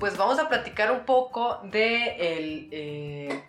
[0.00, 3.44] pues vamos a platicar un poco de el, eh,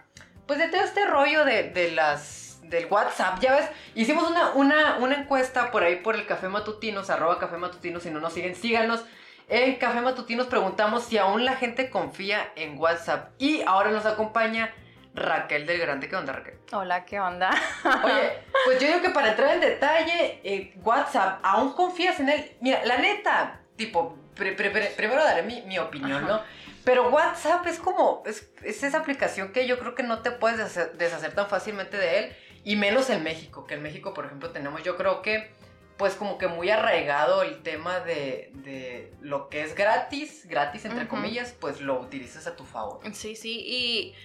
[0.45, 4.97] pues de todo este rollo de, de las del WhatsApp, ya ves, hicimos una, una,
[4.97, 8.55] una encuesta por ahí por el Café Matutinos, arroba Café Matutinos, si no nos siguen,
[8.55, 9.03] síganos.
[9.49, 13.31] En Café Matutinos preguntamos si aún la gente confía en WhatsApp.
[13.37, 14.73] Y ahora nos acompaña
[15.13, 16.07] Raquel del Grande.
[16.07, 16.59] ¿Qué onda, Raquel?
[16.71, 17.51] Hola, ¿qué onda?
[18.05, 22.55] Oye, pues yo digo que para entrar en detalle, eh, WhatsApp, ¿aún confías en él?
[22.61, 26.41] Mira, la neta, tipo, pre- pre- pre- primero daré mi, mi opinión, ¿no?
[26.83, 30.57] Pero WhatsApp es como, es, es esa aplicación que yo creo que no te puedes
[30.57, 34.49] deshacer, deshacer tan fácilmente de él, y menos en México, que en México, por ejemplo,
[34.51, 35.51] tenemos, yo creo que,
[35.97, 41.07] pues como que muy arraigado el tema de, de lo que es gratis, gratis entre
[41.07, 42.99] comillas, pues lo utilizas a tu favor.
[43.13, 44.15] Sí, sí, y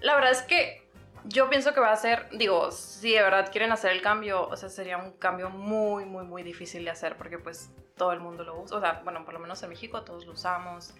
[0.00, 0.81] la verdad es que
[1.24, 4.56] yo pienso que va a ser, digo, si de verdad quieren hacer el cambio, o
[4.56, 8.44] sea, sería un cambio muy, muy, muy difícil de hacer porque pues todo el mundo
[8.44, 10.94] lo usa, o sea, bueno, por lo menos en México todos lo usamos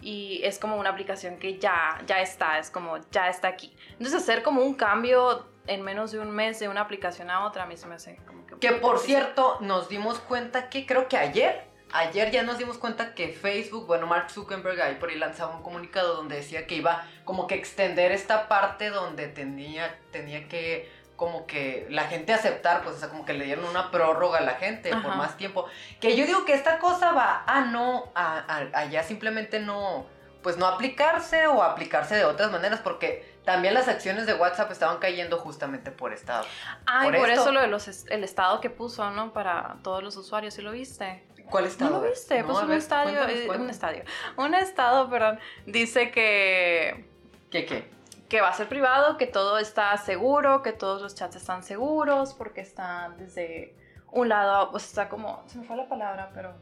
[0.00, 3.74] y es como una aplicación que ya, ya está, es como ya está aquí.
[3.92, 7.64] Entonces hacer como un cambio en menos de un mes de una aplicación a otra,
[7.64, 8.58] a mí se me hace como que...
[8.58, 9.16] Que por difícil.
[9.16, 13.86] cierto, nos dimos cuenta que creo que ayer, ayer ya nos dimos cuenta que Facebook,
[13.86, 17.54] bueno, Mark Zuckerberg ahí por ahí lanzaba un comunicado donde decía que iba como que
[17.54, 23.08] extender esta parte donde tenía, tenía que como que la gente aceptar, pues o sea,
[23.08, 25.64] como que le dieron una prórroga a la gente por más tiempo.
[26.00, 30.06] Que yo digo que esta cosa va a no, a, a- a ya simplemente no,
[30.42, 34.98] pues no aplicarse o aplicarse de otras maneras, porque también las acciones de WhatsApp estaban
[34.98, 36.44] cayendo justamente por estado.
[36.86, 39.32] Ay, por por, eso lo de los est- el estado que puso, ¿no?
[39.32, 41.26] Para todos los usuarios, ¿sí lo viste?
[41.50, 41.90] ¿Cuál estado?
[41.90, 42.40] ¿No lo viste?
[42.40, 44.04] No, Puso un estadio, cuéntanos, eh, un estadio,
[44.38, 47.06] un estado, perdón, dice que,
[47.50, 47.90] ¿Qué qué?
[48.30, 52.32] que va a ser privado, que todo está seguro, que todos los chats están seguros,
[52.32, 53.76] porque están desde
[54.10, 56.54] un lado, pues está como, se me fue la palabra, pero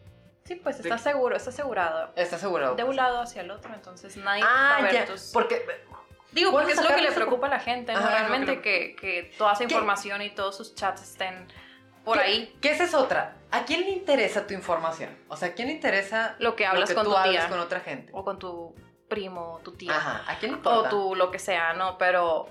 [0.44, 2.10] sí, pues está ¿De- seguro, está asegurado.
[2.16, 2.74] ¿Estás asegurado?
[2.74, 5.04] De un lado hacia el otro, entonces nadie va a Ah, ver ya.
[5.06, 5.30] tus...
[5.32, 5.64] Porque
[6.32, 7.98] Digo, ¿Puedes porque es lo que le preocupa a la gente, ¿no?
[7.98, 9.74] Ajá, que Realmente que, que toda esa ¿Qué?
[9.74, 11.46] información y todos sus chats estén
[12.04, 12.56] por ¿qué- ahí.
[12.60, 13.36] ¿Qué esa es otra?
[13.50, 15.10] ¿A quién le interesa tu información?
[15.28, 17.48] O sea, ¿a quién le interesa Lo que hablas que con tú tu tía.
[17.48, 18.10] con otra gente?
[18.14, 18.74] o con tu
[19.08, 20.88] primo, tu tía, Ajá, ¿a quién le o importa?
[20.88, 21.98] tu lo que sea, ¿no?
[21.98, 22.48] Pero,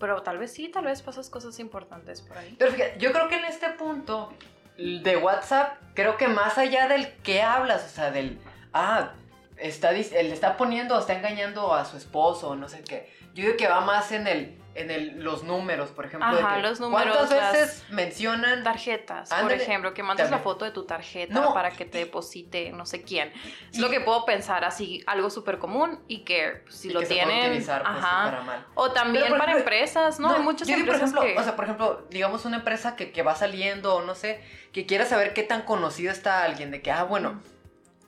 [0.00, 2.56] pero tal vez sí, tal vez pasas cosas importantes por ahí.
[2.58, 4.32] Pero fíjate, yo creo que en este punto
[4.76, 8.38] de WhatsApp, creo que más allá del que hablas, o sea, del,
[8.74, 9.12] ah,
[9.58, 13.14] está, él está poniendo o está engañando a su esposo no sé qué.
[13.34, 16.34] Yo digo que va más en el, en el, los números, por ejemplo.
[16.34, 20.64] de Ajá, que los números, ¿Cuántas veces mencionan Tarjetas, por ejemplo, que mandes la foto
[20.64, 21.52] de tu tarjeta No.
[21.52, 23.30] para que te deposite no sé quién.
[23.70, 26.92] Es Y- lo que puedo pensar así, algo súper común y que pues, si y
[26.92, 28.24] lo que se puede tienen, utilizar pues, ajá.
[28.24, 28.66] para mal?
[28.74, 30.32] O también por para ejemplo, empresas, ¿no?
[30.32, 31.38] Hay muchas yo digo, por empresas ejemplo, que...
[31.40, 34.40] o sea, por ejemplo, digamos una empresa que, que va saliendo o no sé,
[34.72, 37.38] que quiera saber qué tan conocido está alguien, de que, ah, bueno,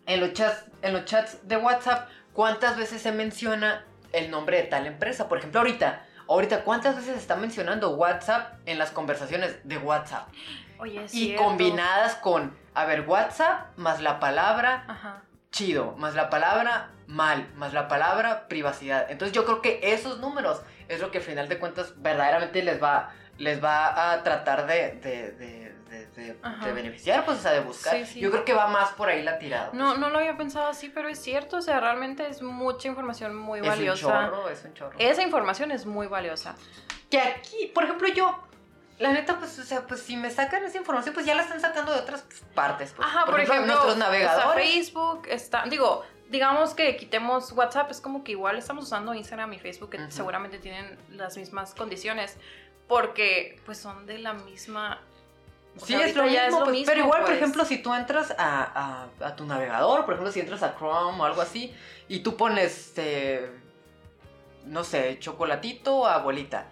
[0.08, 4.64] en los chats, en los chats de WhatsApp, ¿cuántas veces se menciona el nombre de
[4.64, 5.28] tal empresa?
[5.28, 10.28] Por ejemplo, ahorita, ahorita, ¿cuántas veces se está mencionando WhatsApp en las conversaciones de WhatsApp?
[10.78, 11.44] Oye, es y cierto.
[11.44, 15.22] combinadas con, a ver, WhatsApp más la palabra Ajá.
[15.50, 19.10] chido, más la palabra mal, más la palabra privacidad.
[19.10, 22.82] Entonces yo creo que esos números es lo que al final de cuentas verdaderamente les
[22.82, 25.67] va, les va a tratar de, de, de,
[26.26, 27.94] de- beneficiar, pues o sea, de buscar.
[27.96, 28.20] Sí, sí.
[28.20, 29.70] Yo creo que va más por ahí la tirada.
[29.72, 33.36] No, no lo había pensado así, pero es cierto, o sea, realmente es mucha información
[33.36, 34.06] muy es valiosa.
[34.06, 34.98] un chorro, es un chorro.
[34.98, 36.56] Esa información es muy valiosa.
[37.10, 38.44] Que aquí, por ejemplo, yo...
[38.98, 41.60] La neta, pues, o sea, pues si me sacan esa información, pues ya la están
[41.60, 42.92] sacando de otras partes.
[42.96, 43.06] pues.
[43.06, 44.64] Ajá, por, ejemplo, nuestros está navegadores.
[44.64, 49.60] Facebook, está, digo, digamos que quitemos WhatsApp, es como que igual estamos usando Instagram y
[49.60, 52.38] Facebook, que seguramente tienen las mismas condiciones,
[52.88, 55.00] porque pues son de la misma...
[55.76, 57.36] o Sí, sea, es lo, mismo, ya pues, pero igual, por pues.
[57.38, 61.20] ejemplo, si tú entras a, a- a tu navegador, por ejemplo, si entras a Chrome
[61.20, 61.72] o algo así,
[62.08, 63.48] y tú pones, eh,
[64.66, 66.66] no sé, chocolatito o abuelita,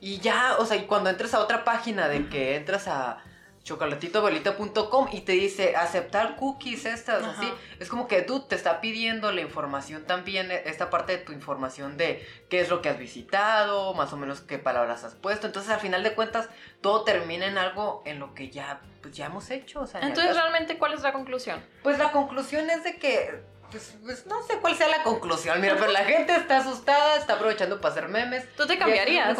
[0.00, 3.18] y ya, o sea, y cuando entras a otra página de que entras a
[3.66, 7.32] chocolatitoabuelita.com y te dice aceptar cookies estas, Ajá.
[7.32, 11.18] así, es como que tú te está pidiendo la información también, eh, esta parte de
[11.18, 15.14] tu información de qué es lo que has visitado, más o menos qué palabras has
[15.14, 16.48] puesto, entonces al final de cuentas
[16.80, 20.34] todo termina en algo en lo que ya, pues, ya hemos hecho, o sea, Entonces,
[20.34, 21.60] realmente, ¿cuál es la conclusión?
[21.82, 23.42] pues la conclusión es de que,
[23.72, 27.34] pues, pues, no sé cuál sea la conclusión, mira, pero la gente está asustada, está
[27.34, 28.46] aprovechando para hacer memes.
[28.54, 29.36] ¿Tú te cambiarías?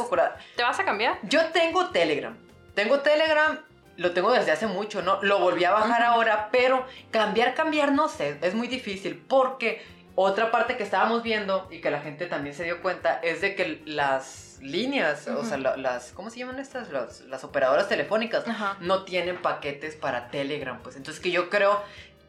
[0.57, 1.19] ¿Te vas a cambiar?
[1.23, 2.37] Yo tengo Telegram,
[2.75, 3.61] tengo Telegram,
[3.97, 5.23] lo tengo desde hace mucho, ¿no?
[5.23, 9.83] Lo volví a bajar ahora, pero cambiar, cambiar, no sé, es muy difícil porque
[10.15, 13.55] otra parte que estábamos viendo y que la gente también se dio cuenta es de
[13.55, 16.91] que las líneas, o sea, la- las, ¿cómo se llaman estas?
[16.91, 18.77] Las, las operadoras telefónicas Ajá.
[18.81, 21.83] no tienen paquetes para Telegram, pues entonces que yo creo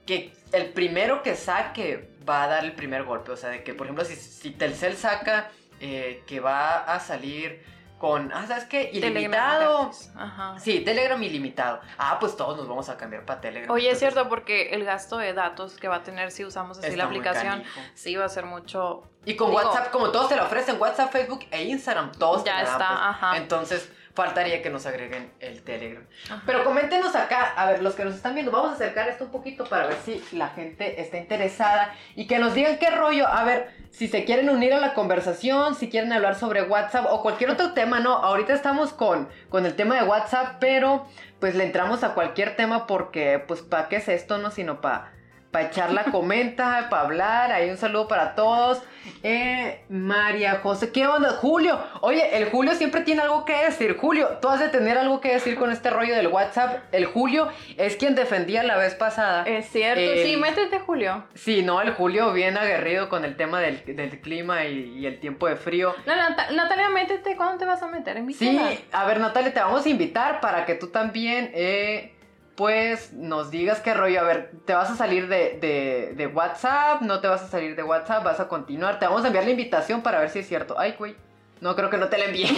[0.05, 3.31] que el primero que saque va a dar el primer golpe.
[3.31, 5.49] O sea, de que, por ejemplo, si, si Telcel saca
[5.79, 7.63] eh, que va a salir
[7.97, 8.89] con, ah, ¿sabes qué?
[8.93, 9.91] Ilimitado.
[10.15, 10.59] Ajá.
[10.59, 11.81] Sí, Telegram ilimitado.
[11.97, 13.71] Ah, pues todos nos vamos a cambiar para Telegram.
[13.71, 16.95] Oye, es cierto, porque el gasto de datos que va a tener si usamos así
[16.95, 17.63] la aplicación,
[17.93, 19.03] sí va a ser mucho.
[19.25, 22.63] Y con WhatsApp, como todos te lo ofrecen, WhatsApp, Facebook e Instagram, todos ya te
[22.63, 22.89] está, pues.
[22.89, 23.37] ajá.
[23.37, 26.03] Entonces, faltaría que nos agreguen el Telegram.
[26.47, 29.31] Pero coméntenos acá, a ver, los que nos están viendo, vamos a acercar esto un
[29.31, 33.43] poquito para ver si la gente está interesada y que nos digan qué rollo, a
[33.43, 37.51] ver, si se quieren unir a la conversación, si quieren hablar sobre WhatsApp o cualquier
[37.51, 41.05] otro tema, no, ahorita estamos con, con el tema de WhatsApp, pero
[41.39, 44.49] pues le entramos a cualquier tema porque, pues, ¿para qué es esto, no?
[44.49, 45.13] Sino para
[45.57, 47.51] para echar la comenta, para hablar.
[47.51, 48.79] Ahí un saludo para todos.
[49.23, 51.31] Eh, María José, ¿qué onda?
[51.31, 53.97] Julio, oye, el Julio siempre tiene algo que decir.
[53.97, 56.83] Julio, tú has de tener algo que decir con este rollo del WhatsApp.
[56.91, 59.45] El Julio es quien defendía la vez pasada.
[59.47, 61.23] Es cierto, sí, métete, Julio.
[61.33, 63.81] Sí, no, el Julio bien aguerrido con el tema del,
[64.21, 65.95] clima y, el tiempo de frío.
[66.05, 68.17] No, Natalia, métete, ¿cuándo te vas a meter?
[68.17, 68.59] en Sí,
[68.91, 71.49] a ver, Natalia, te vamos a invitar para que tú también.
[71.55, 72.13] Eh,
[72.57, 74.19] pues nos digas qué rollo.
[74.19, 77.01] A ver, ¿te vas a salir de, de, WhatsApp?
[77.03, 78.23] ¿No te vas a salir de WhatsApp?
[78.23, 78.97] ¿Vas a continuar?
[78.97, 80.77] Te vamos a enviar la invitación para ver si es cierto.
[80.77, 81.15] Ay, güey.
[81.61, 82.49] No, creo que no te la envié.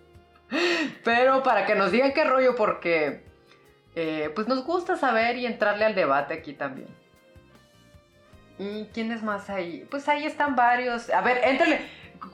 [1.04, 3.22] Pero para que nos digan qué rollo, porque
[3.94, 6.88] eh, pues nos gusta saber y entrarle al debate aquí también.
[8.58, 9.86] ¿Y quién es más ahí?
[9.90, 11.10] Pues ahí están varios.
[11.10, 11.82] A ver, éntrale.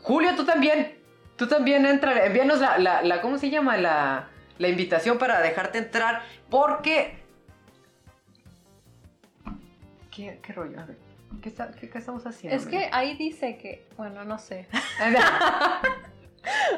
[0.03, 0.97] Julio, tú también.
[1.35, 2.27] Tú también entra.
[2.27, 3.77] Envíanos la, la ¿cómo se llama?
[3.77, 6.23] La, la invitación para dejarte entrar.
[6.51, 7.19] Porque...
[10.11, 10.81] ¿Qué, rollo?
[10.81, 10.97] A ver,
[11.43, 11.51] ¿qué,
[11.99, 12.57] estamos haciendo?
[12.57, 13.87] Es que ahí dice que...
[13.97, 14.67] Bueno, no sé.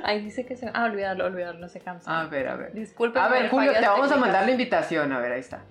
[0.03, 0.71] Ahí dice que se...
[0.73, 2.21] Ah, olvídalo, olvídalo, no se cansa.
[2.21, 2.73] A ver, a ver.
[2.73, 3.19] Disculpe.
[3.19, 5.13] A ver, Julio, te vamos a mandar la invitación.
[5.13, 5.63] A ver, ahí está.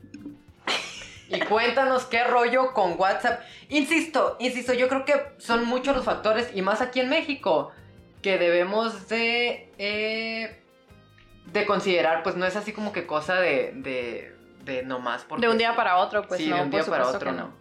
[1.29, 3.41] Y cuéntanos qué rollo con WhatsApp.
[3.69, 7.71] Insisto, insisto, yo creo que son muchos los factores, y más aquí en México,
[8.21, 10.61] que debemos de eh,
[11.51, 15.23] de considerar, pues no es así como que cosa de, de, de nomás.
[15.23, 16.57] Porque de un día para otro, pues sí, no.
[16.57, 17.51] de un día para otro, no.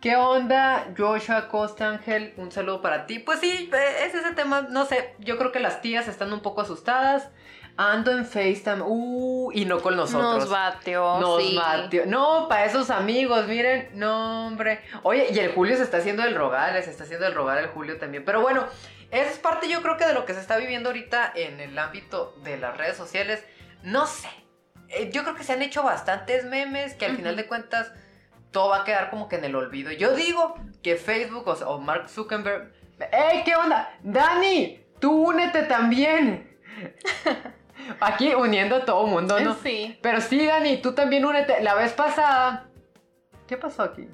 [0.00, 2.32] ¿Qué onda, Joshua Costa Ángel?
[2.38, 3.18] Un saludo para ti.
[3.18, 3.70] Pues sí,
[4.02, 7.28] es ese tema, no sé, yo creo que las tías están un poco asustadas.
[7.76, 10.40] Ando en FaceTime, uh, y no con nosotros.
[10.40, 11.56] Nos bateó, Nos sí.
[11.56, 12.04] bateó.
[12.04, 14.82] No, para esos amigos, miren, no, hombre.
[15.02, 17.68] Oye, y el Julio se está haciendo el rogar, se está haciendo el rogar el
[17.68, 18.24] Julio también.
[18.24, 18.66] Pero bueno,
[19.10, 21.78] esa es parte yo creo que de lo que se está viviendo ahorita en el
[21.78, 23.44] ámbito de las redes sociales.
[23.82, 24.28] No sé.
[24.88, 27.92] Eh, yo creo que se han hecho bastantes memes que al final de cuentas
[28.50, 29.92] todo va a quedar como que en el olvido.
[29.92, 32.72] Yo digo que Facebook o, Mark Zuckerberg...
[33.12, 33.96] ¡Ey, qué onda!
[34.02, 34.84] ¡Dani!
[34.98, 36.58] ¡Tú únete también!
[38.00, 39.54] Aquí uniendo a todo mundo, ¿no?
[39.54, 39.98] Sí.
[40.02, 41.62] Pero sí, Dani, tú también únete.
[41.62, 42.68] La vez pasada...
[43.46, 44.08] ¿Qué pasó aquí?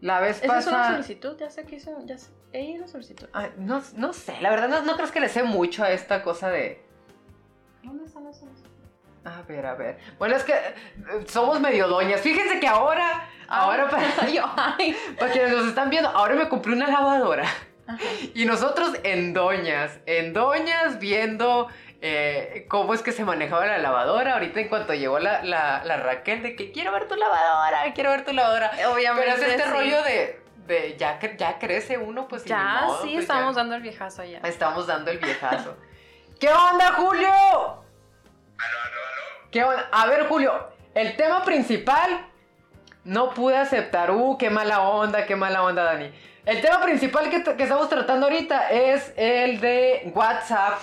[0.00, 0.58] La vez pasada...
[0.60, 1.36] es una solicitud?
[1.38, 1.90] Ya sé que hizo...
[2.06, 2.37] Ya sé.
[2.52, 3.28] Ella lo solicitó.
[3.58, 6.48] no, no sé, la verdad no, no crees que le sé mucho a esta cosa
[6.48, 6.82] de...
[7.82, 8.68] ¿Dónde están las solicitudes?
[9.24, 9.98] A ver, a ver.
[10.18, 10.74] Bueno, es que eh,
[11.26, 12.20] somos medio doñas.
[12.20, 14.06] Fíjense que ahora, ahora para,
[15.18, 17.46] para quienes nos están viendo, ahora me compré una lavadora.
[18.34, 21.68] Y nosotros en doñas, en doñas viendo
[22.02, 24.34] eh, cómo es que se manejaba la lavadora.
[24.34, 28.10] Ahorita en cuanto llegó la, la, la, Raquel de que quiero ver tu lavadora, quiero
[28.10, 28.72] ver tu lavadora.
[28.92, 29.32] Obviamente.
[29.36, 30.38] Pero es este rollo de,
[30.96, 34.38] ya, ya crece uno, pues Ya, sí, pues estamos dando el viejazo ya.
[34.38, 35.76] Estamos dando el viejazo.
[36.40, 37.28] ¿Qué onda, Julio?
[37.28, 37.82] Aló,
[38.58, 39.50] aló, aló.
[39.50, 39.88] ¿Qué onda?
[39.90, 42.26] A ver, Julio, el tema principal
[43.04, 44.10] no pude aceptar.
[44.10, 46.12] Uh, qué mala onda, qué mala onda, Dani.
[46.44, 50.78] El tema principal que, que estamos tratando ahorita es el de WhatsApp.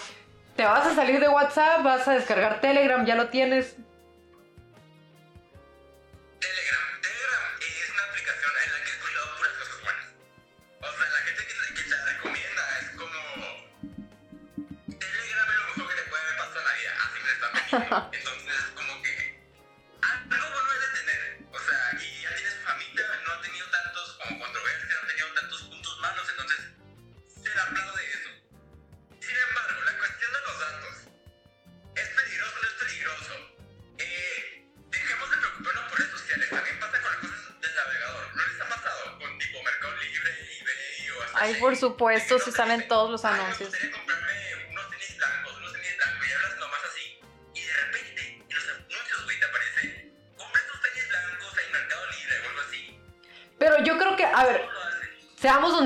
[0.55, 1.83] ¿Te vas a salir de WhatsApp?
[1.83, 3.05] ¿Vas a descargar Telegram?
[3.05, 3.75] ¿Ya lo tienes?
[17.75, 19.35] Entonces, como que
[20.01, 21.45] algo bueno es de tener.
[21.51, 25.27] O sea, y ya tienes familia, no ha tenido tantos como controversias, no ha tenido
[25.33, 26.59] tantos puntos malos, entonces
[27.43, 28.29] se ha hablado de eso.
[29.19, 30.95] Sin embargo, la cuestión de los datos,
[31.95, 33.33] ¿es peligroso o no es peligroso?
[33.97, 38.35] Eh, dejemos de preocuparnos por redes sociales, también pasa con las cosas del navegador.
[38.35, 42.51] ¿No les ha pasado con tipo Mercado Libre, eBay o hasta Ay, por supuesto, si
[42.53, 43.73] salen todos los anuncios.
[43.81, 43.94] Pero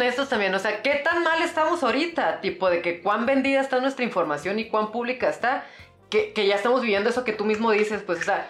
[0.10, 2.42] honestos también, o sea, ¿qué tan mal estamos ahorita?
[2.42, 5.66] Tipo de que cuán vendida está nuestra información y cuán pública está,
[6.10, 8.48] que, ya estamos viviendo eso que tú mismo dices, pues, o sea,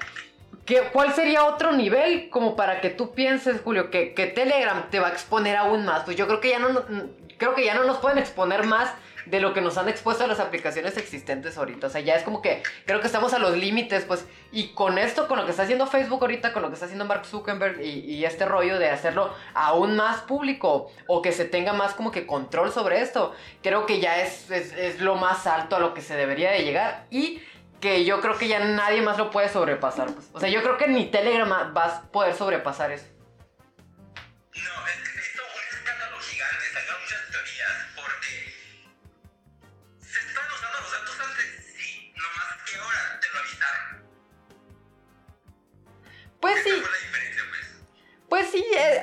[0.65, 5.01] ¿qué- ¿cuál sería otro nivel como para que tú pienses, Julio, que, que Telegram te
[5.01, 6.03] va a exponer aún más?
[6.05, 6.81] Pues yo creo que ya no-
[7.37, 8.89] creo que ya no nos pueden exponer más
[9.29, 11.87] de lo que nos han expuesto las aplicaciones existentes ahorita.
[11.87, 14.25] O sea, ya es como que creo que estamos a los límites, pues.
[14.51, 17.05] Y con esto, con lo que está haciendo Facebook ahorita, con lo que está haciendo
[17.05, 21.73] Mark Zuckerberg y, y este rollo de hacerlo aún más público o que se tenga
[21.73, 25.79] más como que control sobre esto, creo que ya es, es, lo más alto a
[25.79, 27.05] lo que se debería de llegar.
[27.09, 27.41] Y
[27.79, 30.13] que yo creo que ya nadie más lo puede sobrepasar.
[30.13, 30.29] Pues.
[30.33, 33.05] O sea, yo creo que ni Telegram va a poder sobrepasar eso.
[34.53, 34.88] No,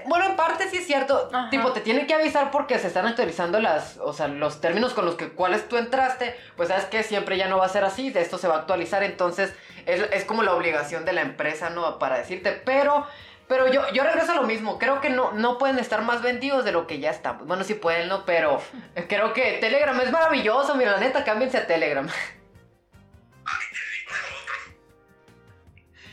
[0.06, 1.28] bueno, en parte sí es cierto.
[1.33, 1.50] Ajá.
[1.50, 5.04] Tipo, te tiene que avisar porque se están actualizando las, o sea, los términos con
[5.04, 6.37] los que cuales tú entraste.
[6.56, 8.59] Pues sabes que siempre ya no va a ser así, de esto se va a
[8.59, 9.02] actualizar.
[9.02, 9.54] Entonces,
[9.87, 11.99] es, es como la obligación de la empresa, ¿no?
[11.99, 12.52] Para decirte.
[12.52, 13.06] Pero,
[13.49, 14.78] pero yo, yo regreso a lo mismo.
[14.78, 17.47] Creo que no, no pueden estar más vendidos de lo que ya están.
[17.47, 18.25] Bueno, sí pueden, ¿no?
[18.25, 18.61] Pero
[19.09, 20.75] creo que Telegram es maravilloso.
[20.75, 22.09] Mira, la neta, cámbiense a Telegram.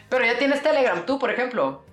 [0.10, 1.84] Pero ya tienes Telegram, tú, por ejemplo.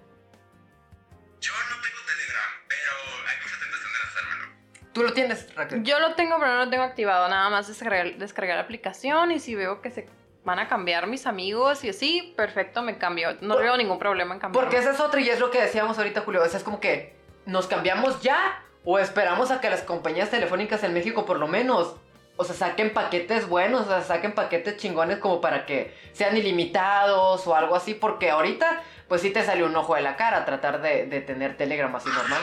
[4.93, 5.83] Tú lo tienes, Raquel.
[5.85, 7.29] Yo lo tengo, pero no lo tengo activado.
[7.29, 10.09] Nada más descargar, descargar la aplicación y si veo que se
[10.45, 13.37] van a cambiar mis amigos y así, perfecto, me cambio.
[13.41, 14.65] No Por- veo ningún problema en cambiar.
[14.65, 16.43] Porque esa es otra y es lo que decíamos ahorita, Julio.
[16.43, 17.15] O sea, es como que
[17.47, 21.95] nos cambiamos ya o esperamos a que las compañías telefónicas en México por lo menos,
[22.37, 27.47] o sea, saquen paquetes buenos, o sea, saquen paquetes chingones como para que sean ilimitados
[27.47, 30.81] o algo así, porque ahorita pues sí te salió un ojo de la cara tratar
[30.81, 32.41] de, de tener Telegram así normal.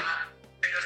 [0.61, 0.77] Pero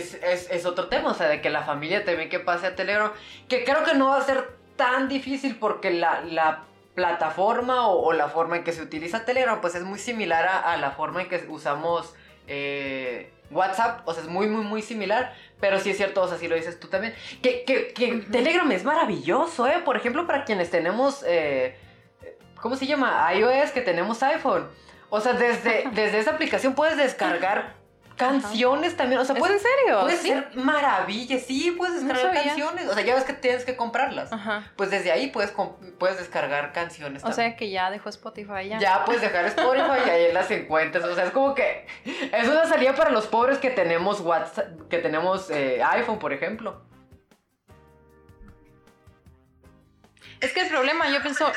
[0.00, 2.76] es, es, es otro tema, o sea, de que la familia también que pase a
[2.76, 3.12] Telegram,
[3.48, 6.64] que creo que no va a ser tan difícil porque la, la
[6.94, 10.72] plataforma o, o la forma en que se utiliza Telegram, pues es muy similar a,
[10.72, 12.14] a la forma en que usamos
[12.46, 16.38] eh, WhatsApp, o sea, es muy, muy, muy similar, pero sí es cierto, o sea,
[16.38, 18.26] si lo dices tú también, que, que.
[18.30, 19.80] Telegram es maravilloso, ¿eh?
[19.84, 21.76] Por ejemplo, para quienes tenemos, eh,
[22.60, 23.28] ¿cómo se llama?
[23.34, 24.68] iOS, que tenemos iPhone.
[25.10, 27.74] O sea, desde, desde esa aplicación puedes descargar
[28.20, 30.00] canciones también, o sea, ¿Es puedes en serio?
[30.02, 30.30] Puedes ¿Sí?
[30.30, 32.86] hacer maravillas, sí, puedes descargar canciones.
[32.88, 34.32] O sea, ya ves que tienes que comprarlas.
[34.32, 34.70] Ajá.
[34.76, 35.52] Pues desde ahí puedes,
[35.98, 37.22] puedes descargar canciones.
[37.22, 37.48] O también.
[37.48, 38.78] sea que ya dejó Spotify ya.
[38.78, 41.04] ya puedes dejar Spotify y ahí las encuentras.
[41.04, 44.98] O sea, es como que es una salida para los pobres que tenemos WhatsApp, que
[44.98, 46.82] tenemos eh, iPhone, por ejemplo.
[50.40, 51.50] Es que el problema, yo pienso.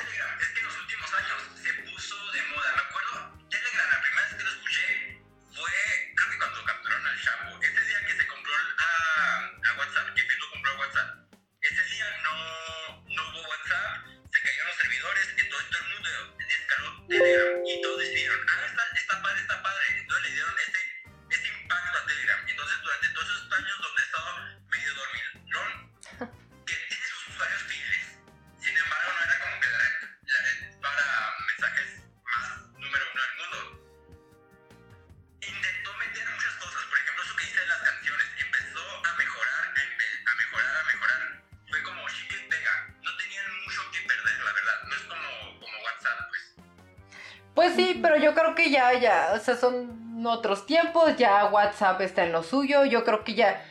[48.92, 53.24] Ya, ya, o sea, son otros tiempos, ya WhatsApp está en lo suyo, yo creo
[53.24, 53.63] que ya,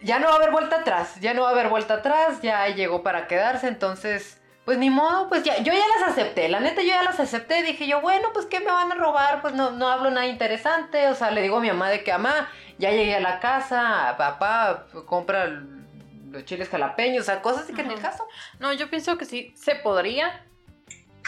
[0.00, 2.66] ya no va a haber vuelta atrás, ya no va a haber vuelta atrás, ya
[2.68, 6.82] llegó para quedarse, entonces, pues ni modo, pues ya, yo ya las acepté, la neta
[6.82, 9.40] yo ya las acepté, dije yo, bueno, pues ¿qué me van a robar?
[9.40, 12.12] Pues no, no hablo nada interesante, o sea, le digo a mi mamá de que,
[12.12, 15.46] mamá, ya llegué a la casa, papá, compra
[16.30, 18.26] los chiles jalapeños, o sea, cosas así que en el caso.
[18.58, 20.44] No, yo pienso que sí se podría,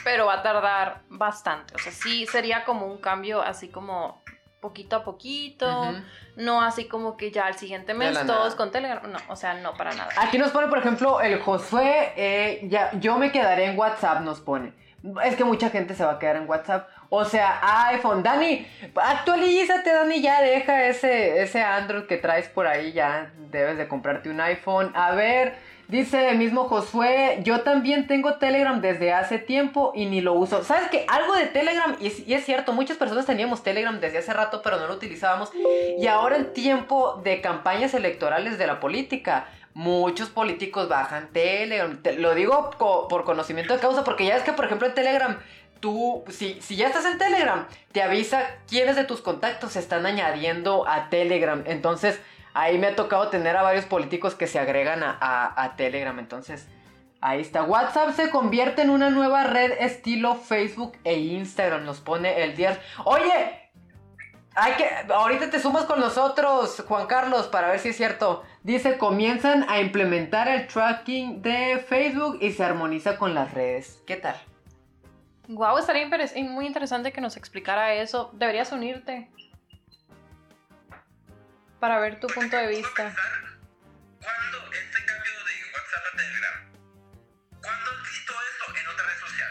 [0.04, 1.74] pero va a tardar bastante.
[1.74, 4.22] O sea, sí sería como un cambio así como
[4.60, 5.94] poquito a poquito.
[6.36, 8.56] No así como que ya al siguiente mes todos nada.
[8.56, 9.10] con Telegram.
[9.10, 10.10] No, o sea, no para nada.
[10.18, 14.40] Aquí nos pone, por ejemplo, el Josué, eh, ya, yo me quedaré en WhatsApp, nos
[14.40, 14.72] pone.
[15.24, 16.88] Es que mucha gente se va a quedar en WhatsApp.
[17.08, 18.22] O sea, iPhone.
[18.22, 23.88] Dani, actualízate, Dani, ya deja ese, ese Android que traes por ahí, ya debes de
[23.88, 24.92] comprarte un iPhone.
[24.94, 25.58] A ver,
[25.90, 30.62] Dice el mismo Josué, yo también tengo Telegram desde hace tiempo y ni lo uso.
[30.62, 31.04] ¿Sabes qué?
[31.08, 34.86] Algo de Telegram, y es, cierto, muchas personas teníamos Telegram desde hace rato, pero no
[34.86, 35.50] lo utilizábamos.
[35.98, 42.00] Y ahora en tiempo de campañas electorales de la política, muchos políticos bajan Telegram.
[42.00, 45.38] Te, lo digo por conocimiento de causa, porque ya es que, por ejemplo, en Telegram,
[45.80, 50.06] tú, si, si ya estás en Telegram, te avisa quiénes de tus contactos se están
[50.06, 51.64] añadiendo a Telegram.
[51.66, 52.20] Entonces
[52.52, 56.18] Ahí me ha tocado tener a varios políticos que se agregan a, Telegram.
[56.18, 56.68] Entonces,
[57.20, 57.62] ahí está.
[57.62, 61.84] WhatsApp se convierte en una nueva red estilo Facebook e Instagram.
[61.84, 62.78] Nos pone el día.
[63.04, 63.70] Oye,
[64.54, 65.12] hay que.
[65.12, 68.42] Ahorita te sumas con nosotros, Juan Carlos, para ver si es cierto.
[68.64, 74.02] Dice: comienzan a implementar el tracking de Facebook y se armoniza con las redes.
[74.06, 74.36] ¿Qué tal?
[75.46, 76.08] Wow, estaría
[76.48, 78.30] muy interesante que nos explicara eso.
[78.34, 79.28] Deberías unirte
[81.80, 83.14] para ver tu punto de vista.
[84.20, 86.72] ¿Cuándo este cambio de WhatsApp a Telegram?
[87.60, 89.50] ¿Cuándo visto esto en otra red social?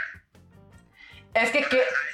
[1.33, 1.79] Es que qué...
[1.79, 2.09] Este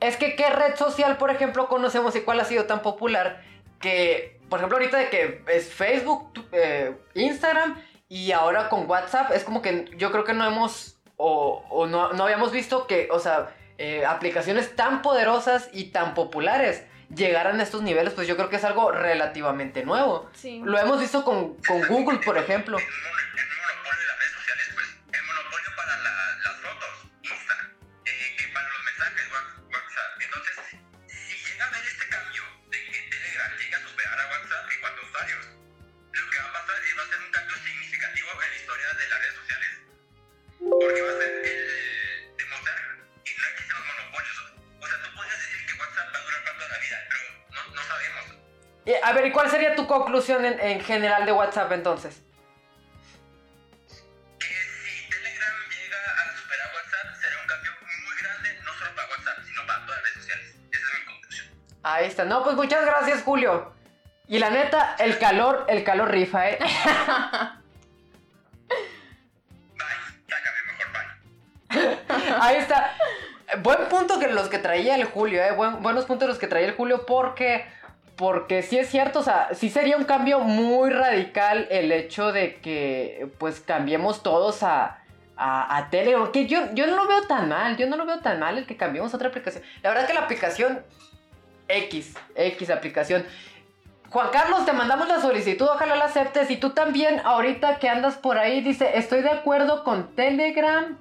[0.00, 3.42] es que qué red social, por ejemplo, conocemos y cuál ha sido tan popular
[3.80, 9.42] que, por ejemplo, ahorita de que es Facebook, eh, Instagram y ahora con WhatsApp, es
[9.42, 13.18] como que yo creo que no hemos o, o no, no, habíamos visto que, o
[13.18, 18.48] sea, eh, aplicaciones tan poderosas y tan populares llegaran a estos niveles, pues yo creo
[18.48, 20.28] que es algo relativamente nuevo.
[20.34, 20.60] Sí.
[20.64, 22.78] Lo hemos visto con, con Google, por ejemplo.
[49.78, 52.20] Tu conclusión en, general de WhatsApp entonces?
[54.40, 57.70] Que si Telegram llega a superar WhatsApp, será un cambio
[58.04, 60.56] muy grande, no solo para WhatsApp, sino para todas las redes sociales.
[60.72, 61.46] Esa es mi conclusión.
[61.84, 62.24] Ahí está.
[62.24, 63.72] No, pues muchas gracias, Julio.
[64.26, 66.58] Y la neta, el calor, el calor rifa, ¿eh?
[66.58, 66.68] bye,
[70.28, 70.88] sácame mejor,
[72.10, 72.34] bye.
[72.40, 72.96] Ahí está.
[73.62, 75.52] Buen punto que los que traía el Julio, ¿eh?
[75.52, 77.77] buenos puntos los que traía el Julio porque
[78.18, 82.56] porque sí es cierto, o sea, sí sería un cambio muy radical el hecho de
[82.56, 84.98] que pues cambiemos todos a,
[85.36, 86.32] a, Telegram.
[86.32, 88.66] Que yo, yo no lo veo tan mal, yo no lo veo tan mal el
[88.66, 89.62] que cambiemos a otra aplicación.
[89.84, 90.82] La verdad que la aplicación
[91.68, 93.24] X, X aplicación.
[94.10, 96.50] Juan Carlos, te mandamos la solicitud, ojalá la aceptes.
[96.50, 100.98] Y tú también, ahorita que andas por ahí, dice, estoy de acuerdo con Telegram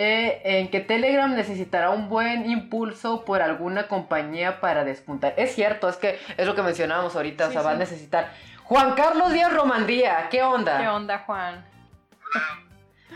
[0.00, 5.34] eh, en que Telegram necesitará un buen impulso por alguna compañía para despuntar.
[5.36, 8.30] Es cierto, es que es lo que mencionábamos ahorita, o sea, va a necesitar.
[8.62, 10.78] Juan Carlos Díaz Romandía, ¿qué onda?
[10.78, 11.66] ¿Qué onda, Juan?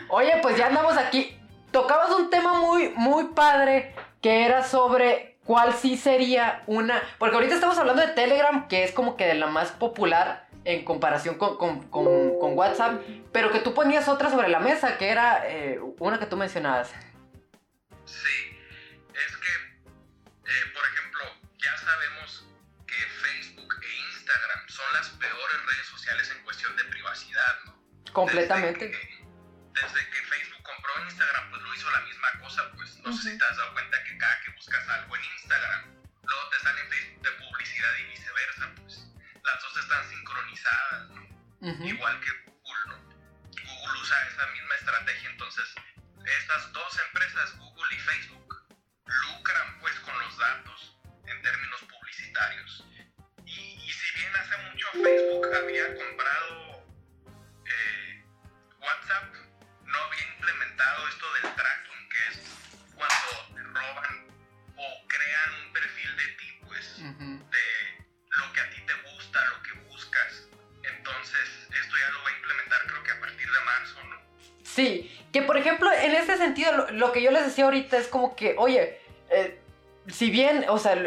[0.08, 1.38] Oye, pues ya andamos aquí.
[1.70, 7.00] Tocabas un tema muy, muy padre que era sobre cuál sí sería una.
[7.20, 10.84] Porque ahorita estamos hablando de Telegram, que es como que de la más popular en
[10.84, 13.00] comparación con, con, con, WhatsApp,
[13.32, 16.92] pero que tú ponías otra sobre la mesa, que era eh, una que tú mencionabas.
[18.04, 18.58] Sí,
[19.14, 21.20] es que, eh, por ejemplo,
[21.58, 22.46] ya sabemos
[22.86, 27.82] que Facebook e Instagram son las peores redes sociales en cuestión de privacidad, ¿no?
[28.12, 28.86] Completamente.
[28.86, 29.24] Desde que,
[29.72, 33.38] desde que Facebook compró Instagram, pues lo hizo la misma cosa, pues no sé si
[33.38, 35.84] te has dado cuenta que cada que buscas algo en Instagram,
[36.22, 39.11] luego te sale en Facebook de publicidad y viceversa, pues
[39.44, 41.86] las dos están sincronizadas, ¿no?
[41.86, 42.96] Igual que Google, ¿no?
[43.64, 45.74] Google usa esa misma estrategia, entonces
[46.24, 48.66] estas dos empresas, Google y Facebook,
[49.04, 52.84] lucran pues con los datos en términos publicitarios.
[53.44, 56.86] Y, y si bien hace mucho Facebook había comprado
[57.66, 58.24] eh,
[58.80, 59.34] WhatsApp,
[59.84, 62.40] no había implementado esto del tracking, que es
[62.94, 64.26] cuando te roban
[64.76, 66.98] o crean un perfil de ti, pues,
[69.32, 70.48] gusta, lo que buscas.
[70.82, 74.16] Entonces, esto ya lo va a implementar creo que a partir de marzo, ¿no?
[74.64, 78.36] Sí, que por ejemplo, en este sentido, lo, que yo les decía ahorita es como
[78.36, 79.61] que, oye, eh,
[80.08, 81.00] si bien, o sea,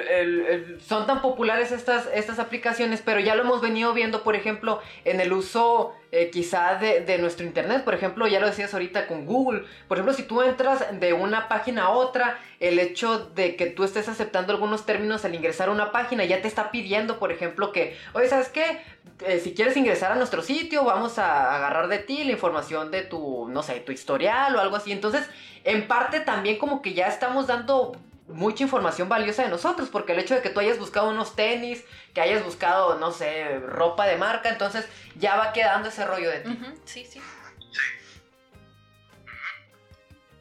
[0.79, 5.19] son tan populares estas, estas aplicaciones, pero ya lo hemos venido viendo, por ejemplo, en
[5.19, 7.83] el uso eh, quizá de, nuestro Internet.
[7.83, 9.65] Por ejemplo, ya lo decías ahorita con Google.
[9.89, 13.83] Por ejemplo, si tú entras de una página a otra, el hecho de que tú
[13.83, 17.73] estés aceptando algunos términos al ingresar a una página ya te está pidiendo, por ejemplo,
[17.73, 18.81] que, oye, ¿sabes qué?
[19.25, 23.01] Eh, si quieres ingresar a nuestro sitio, vamos a agarrar de ti la información de
[23.01, 24.93] tu, no sé, tu historial o algo así.
[24.93, 25.29] Entonces,
[25.65, 30.19] en parte también como que ya estamos dando mucha información valiosa de nosotros, porque el
[30.19, 31.83] hecho de que tú hayas buscado unos tenis,
[32.13, 36.39] que hayas buscado, no sé, ropa de marca, entonces ya va quedando ese rollo de
[36.39, 36.59] ti.
[36.85, 37.21] Sí, sí.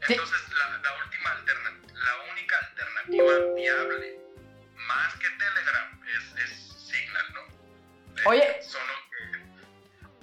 [0.06, 0.12] Sí.
[0.12, 4.20] Entonces, la, la última alternativa, la única alternativa viable,
[4.86, 6.50] más que Telegram, es, es
[6.88, 7.40] Signal, ¿no?
[7.40, 8.62] Eh, Oye.
[8.62, 8.82] Son.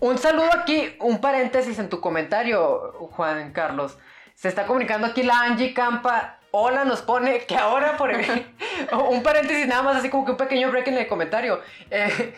[0.02, 3.98] Un saludo aquí, un paréntesis en tu comentario, Juan Carlos.
[4.34, 6.41] Se está comunicando aquí la Angie Campa.
[6.52, 8.12] Hola, nos pone que ahora por
[9.10, 11.62] un paréntesis nada más, así como que un pequeño break en el comentario.
[11.90, 12.34] Eh,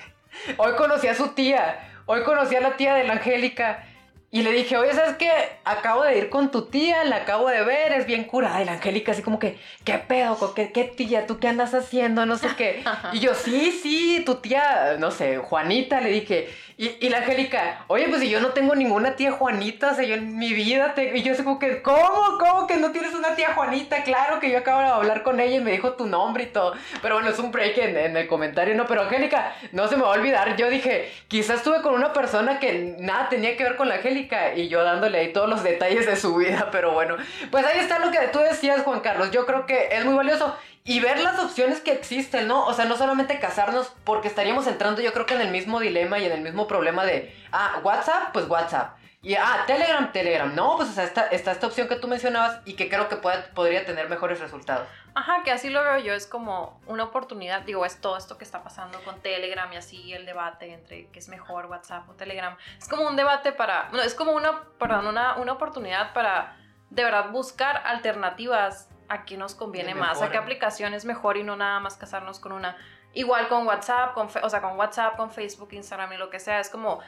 [0.58, 3.86] hoy conocí a su tía, hoy conocí a la tía de la Angélica
[4.30, 5.32] y le dije, oye, ¿sabes qué?
[5.63, 8.62] Acabo de ir con tu tía, la acabo de ver, es bien curada.
[8.62, 10.38] Y la Angélica así como que, ¿qué pedo?
[10.38, 11.26] co- ¿Qué, qué tía?
[11.28, 12.26] ¿Tú qué andas haciendo?
[12.26, 12.84] No sé qué.
[13.13, 16.49] Y yo, sí, sí, tu tía, no sé, Juanita, le dije.
[16.75, 20.15] Y, la Angélica, oye, pues si yo no tengo ninguna tía Juanita, o sea, yo
[20.15, 21.15] en mi vida tengo...
[21.15, 22.38] Y yo así como que, ¿cómo?
[22.39, 24.03] ¿Cómo que no tienes una tía Juanita?
[24.03, 26.73] Claro que yo acabo de hablar con ella y me dijo tu nombre y todo.
[27.01, 28.88] Pero bueno, es un break en, en el comentario, ¿no?
[28.88, 30.55] Pero Angélica, no se me va a olvidar.
[30.55, 34.55] Yo dije, quizás estuve con una persona que nada tenía que ver con la Angélica
[34.55, 36.69] y yo dándole ahí todos los detalles de su vida.
[36.71, 37.17] Pero bueno,
[37.51, 39.29] pues ahí está lo que tú decías, Juan Carlos.
[39.29, 40.55] Yo creo que es muy valioso.
[40.85, 42.65] Y ver las opciones que existen, ¿no?
[42.65, 46.19] O sea, no solamente casarnos, porque estaríamos entrando yo creo que en el mismo dilema
[46.19, 48.97] y en el mismo problema de, ah, WhatsApp, pues WhatsApp.
[49.21, 50.53] Y, ah, Telegram, Telegram.
[50.53, 53.15] No, pues o sea, está, está esta opción que tú mencionabas y que creo que
[53.15, 54.85] puede- podría tener mejores resultados.
[55.15, 58.43] Ajá, que así lo veo yo, es como una oportunidad, digo, es todo esto que
[58.43, 62.57] está pasando con Telegram y así el debate entre qué es mejor WhatsApp o Telegram.
[62.77, 66.57] Es como un debate para, no, es como una, perdón, una, una oportunidad para
[66.89, 71.43] de verdad buscar alternativas a qué nos conviene más, a qué aplicación es mejor y
[71.43, 72.77] no nada más casarnos con una.
[73.13, 76.59] Igual con WhatsApp, con, o sea, con WhatsApp, con Facebook, Instagram y lo que sea,
[76.59, 76.99] es como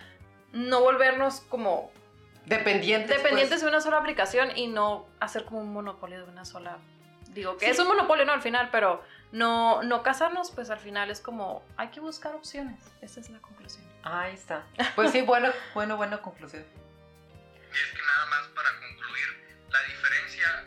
[0.51, 1.91] no volvernos como
[2.45, 3.09] Dependientes.
[3.11, 3.23] pues.
[3.23, 6.77] dependientes de una sola aplicación y no hacer como un monopolio de una sola.
[7.29, 7.71] Digo, que Sí.
[7.71, 8.33] es un monopolio, ¿no?
[8.33, 12.79] Al final, pero no, no casarnos, pues al final es como, hay que buscar opciones.
[13.01, 13.83] Esa es la conclusión.
[14.03, 14.63] Ahí está.
[14.95, 16.63] Pues sí, buena, buena, buena conclusión.
[16.63, 20.65] Y es que nada más para concluir, la diferencia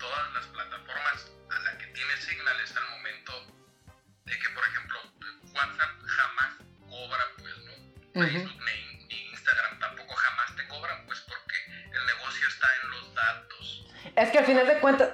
[0.00, 3.32] todas las plataformas a la que tiene Signal es al momento
[4.24, 4.98] de que, por ejemplo,
[5.54, 6.52] WhatsApp jamás
[6.88, 8.24] cobra, pues, ¿no?
[8.24, 11.56] Facebook ni, ni Instagram tampoco jamás te cobran, pues, porque
[11.92, 13.86] el negocio está en los datos,
[14.16, 15.10] Es que al final de cuentas,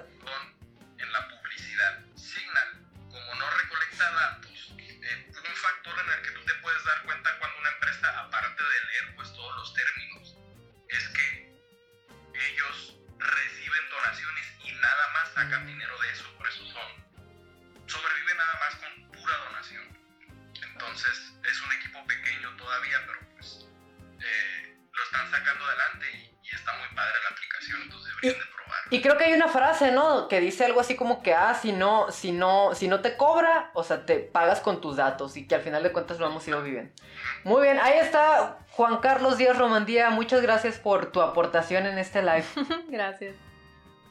[28.96, 30.26] Y creo que hay una frase, ¿no?
[30.28, 33.70] Que dice algo así como que, ah, si no, si no, si no te cobra,
[33.74, 36.46] o sea, te pagas con tus datos y que al final de cuentas lo hemos
[36.48, 36.92] ido viviendo.
[37.44, 40.08] Muy bien, ahí está Juan Carlos Díaz Romandía.
[40.10, 42.44] Muchas gracias por tu aportación en este live.
[42.88, 43.34] Gracias.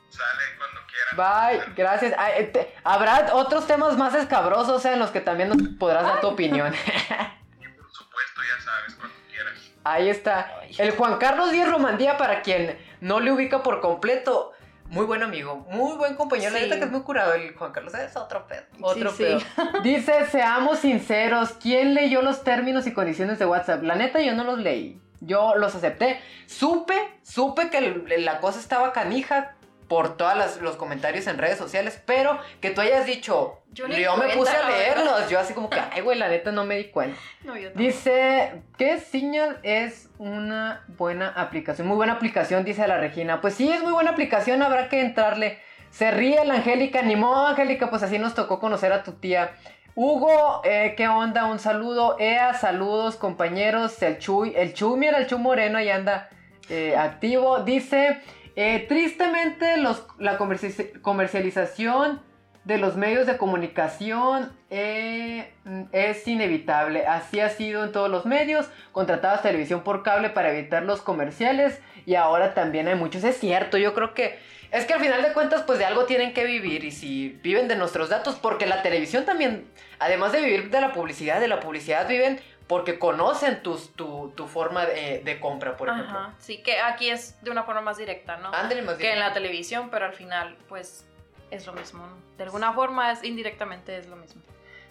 [0.09, 1.65] Sale cuando quieran.
[1.65, 2.13] Bye, gracias.
[2.17, 6.21] Ah, eh, te- Habrá otros temas más escabrosos en los que también nos podrás dar
[6.21, 6.73] tu opinión.
[6.73, 6.77] Y
[7.77, 9.53] por supuesto, ya sabes, cuando quieras.
[9.83, 10.61] Ahí está.
[10.77, 14.53] El Juan Carlos Díaz Romandía, para quien no le ubica por completo.
[14.89, 16.53] Muy buen amigo, muy buen compañero.
[16.53, 17.93] La neta que es muy curado el Juan Carlos.
[17.95, 18.63] Es otro pedo.
[18.81, 19.23] Otro sí.
[19.23, 19.39] pedo.
[19.83, 23.83] Dice, seamos sinceros, ¿quién leyó los términos y condiciones de WhatsApp?
[23.83, 25.01] La neta yo no los leí.
[25.21, 26.19] Yo los acepté.
[26.45, 29.54] Supe, supe que la cosa estaba canija
[29.87, 34.29] por todos los comentarios en redes sociales, pero que tú hayas dicho, Yo yo, me
[34.29, 35.29] puse a leerlos.
[35.29, 37.19] Yo así como que, ay, güey, la neta no me di cuenta.
[37.43, 41.87] No, yo Dice que Signal es una buena aplicación.
[41.87, 43.41] Muy buena aplicación, dice la Regina.
[43.41, 45.59] Pues sí, es muy buena aplicación, habrá que entrarle.
[45.91, 49.51] Se ríe la Angélica, ni modo, Angélica, pues así nos tocó conocer a tu tía.
[49.93, 51.45] Hugo, eh, ¿qué onda?
[51.45, 52.17] Un saludo.
[52.19, 54.01] Ea, saludos, compañeros.
[54.01, 56.27] El Chuy, el Chuy, mira, el Chuy Moreno ahí anda
[56.67, 57.59] eh, activo.
[57.59, 58.19] Dice,
[58.55, 62.21] eh, tristemente los, la comerci- comercialización
[62.63, 65.53] de los medios de comunicación eh,
[65.91, 67.05] es inevitable.
[67.05, 68.67] Así ha sido en todos los medios.
[68.91, 73.23] Contratabas televisión por cable para evitar los comerciales y ahora también hay muchos.
[73.23, 74.39] Es cierto, yo creo que
[74.71, 77.67] es que al final de cuentas pues de algo tienen que vivir y si viven
[77.67, 79.67] de nuestros datos porque la televisión también,
[79.99, 84.47] además de vivir de la publicidad, de la publicidad viven porque conocen tus, tu, tu
[84.47, 86.17] forma de, de compra, por ejemplo.
[86.17, 88.53] Ajá, sí, que aquí es de una forma más directa, ¿no?
[88.53, 91.05] Ándale, más que en la televisión, pero al final, pues,
[91.51, 92.15] es lo mismo, ¿no?
[92.37, 94.41] De alguna forma, es indirectamente es lo mismo.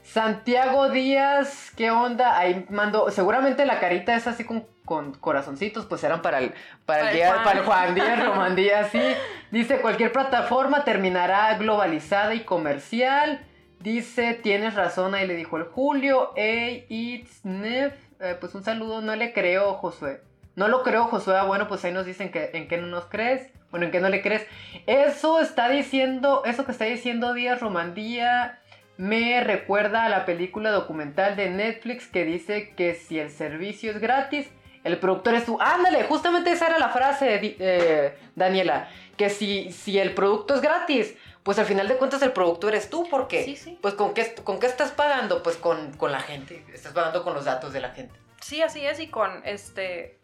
[0.05, 2.39] Santiago Díaz, ¿qué onda?
[2.39, 7.01] Ahí mando, seguramente la carita es así con, con corazoncitos, pues eran para el, para
[7.01, 7.45] el, Para el día, Juan.
[7.45, 9.01] para el Juan Díaz, Romandía, sí.
[9.51, 13.45] Dice, cualquier plataforma terminará globalizada y comercial.
[13.85, 16.33] Dice, tienes razón, ahí le dijo el Julio.
[16.37, 17.93] Ey, it's Nef.
[18.19, 20.23] Eh, pues un saludo, no le creo, Josué.
[20.57, 21.37] No lo creo, Josué.
[21.37, 23.51] Ah, Bueno, pues ahí nos dicen que en qué no nos crees.
[23.71, 24.47] Bueno, en qué no le crees.
[24.87, 28.59] Eso está diciendo, eso que está diciendo Díaz Romandía
[28.97, 33.99] me recuerda a la película documental de Netflix que dice que si el servicio es
[34.01, 34.49] gratis,
[34.83, 35.59] el productor es tú.
[35.61, 38.89] Ándale, justamente esa era la frase, Di- eh, Daniela.
[39.19, 42.91] Que si, si el producto es gratis, pues al final de cuentas el productor eres
[42.91, 43.79] tú, porque Sí, sí.
[43.81, 45.43] pues ¿con qué, con qué estás pagando?
[45.45, 48.19] Pues con, con la gente, estás pagando con los datos de la gente.
[48.41, 50.19] Sí, así es, y con este.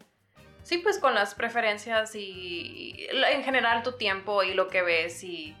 [0.63, 5.55] Sí, pues con las preferencias y en general tu tiempo y lo que ves y.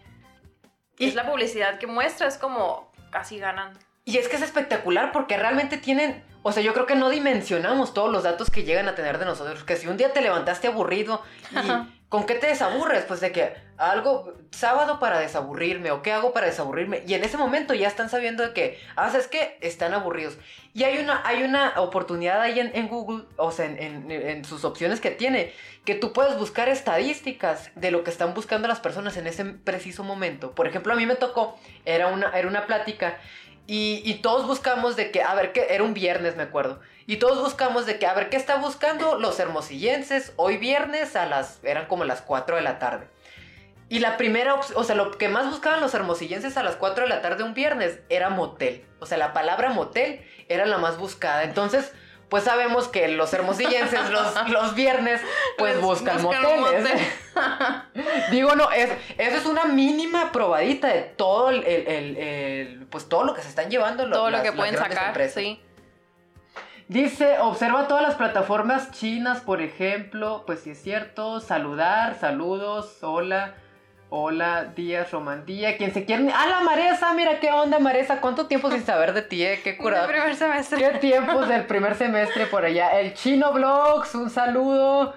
[0.97, 3.77] Y- es la publicidad que muestra, es como casi ganan.
[4.05, 7.93] Y es que es espectacular porque realmente tienen, o sea, yo creo que no dimensionamos
[7.93, 9.63] todos los datos que llegan a tener de nosotros.
[9.63, 11.87] Que si un día te levantaste aburrido y Ajá.
[12.09, 13.03] ¿con qué te desaburres?
[13.05, 17.03] Pues de que algo, sábado para desaburrirme o qué hago para desaburrirme.
[17.07, 19.57] Y en ese momento ya están sabiendo de que, ah, ¿sabes qué?
[19.61, 20.37] Están aburridos.
[20.73, 24.45] Y hay una, hay una oportunidad ahí en, en Google, o sea, en, en- en
[24.45, 25.53] sus opciones que tiene,
[25.85, 30.03] que tú puedes buscar estadísticas de lo que están buscando las personas en ese preciso
[30.03, 30.51] momento.
[30.51, 33.17] Por ejemplo, a mí me tocó, era una, era una plática
[33.67, 36.79] y, todos buscamos de que, a ver, qué era un viernes, me acuerdo.
[37.07, 41.25] Y todos buscamos de que, a ver, ¿qué está buscando los hermosillenses hoy viernes a
[41.25, 43.07] las, eran como las 4 de la tarde?
[43.87, 47.09] Y la primera, o sea, lo que más buscaban los hermosillenses a las 4 de
[47.09, 48.85] la tarde un viernes era motel.
[48.99, 51.43] O sea, la palabra motel era la más buscada.
[51.43, 51.91] Entonces,
[52.31, 55.21] pues sabemos que los hermosillenses los, los viernes,
[55.59, 56.99] pues Les buscan, buscan moteles.
[58.31, 63.25] Digo, no, es, eso es una mínima probadita de todo el, el- el- pues todo
[63.25, 64.07] lo que se están llevando.
[64.07, 65.43] lo- Todo lo las- que las pueden sacar, empresas.
[65.43, 65.61] sí.
[66.87, 73.55] Dice, observa todas las plataformas chinas, por ejemplo, pues sí es cierto, saludar, saludos, hola,
[74.13, 76.29] hola, días, romandía, quien se quiere...
[76.35, 77.13] ¡Ah, la Maresa!
[77.13, 79.61] Mira qué onda, Maresa, ¿cuánto tiempo sin saber de ti, eh?
[79.63, 80.07] Qué El curado.
[80.09, 80.77] primer semestre.
[80.79, 82.99] ¿Qué tiempos del primer semestre por allá?
[82.99, 85.15] El Chino Vlogs, un saludo.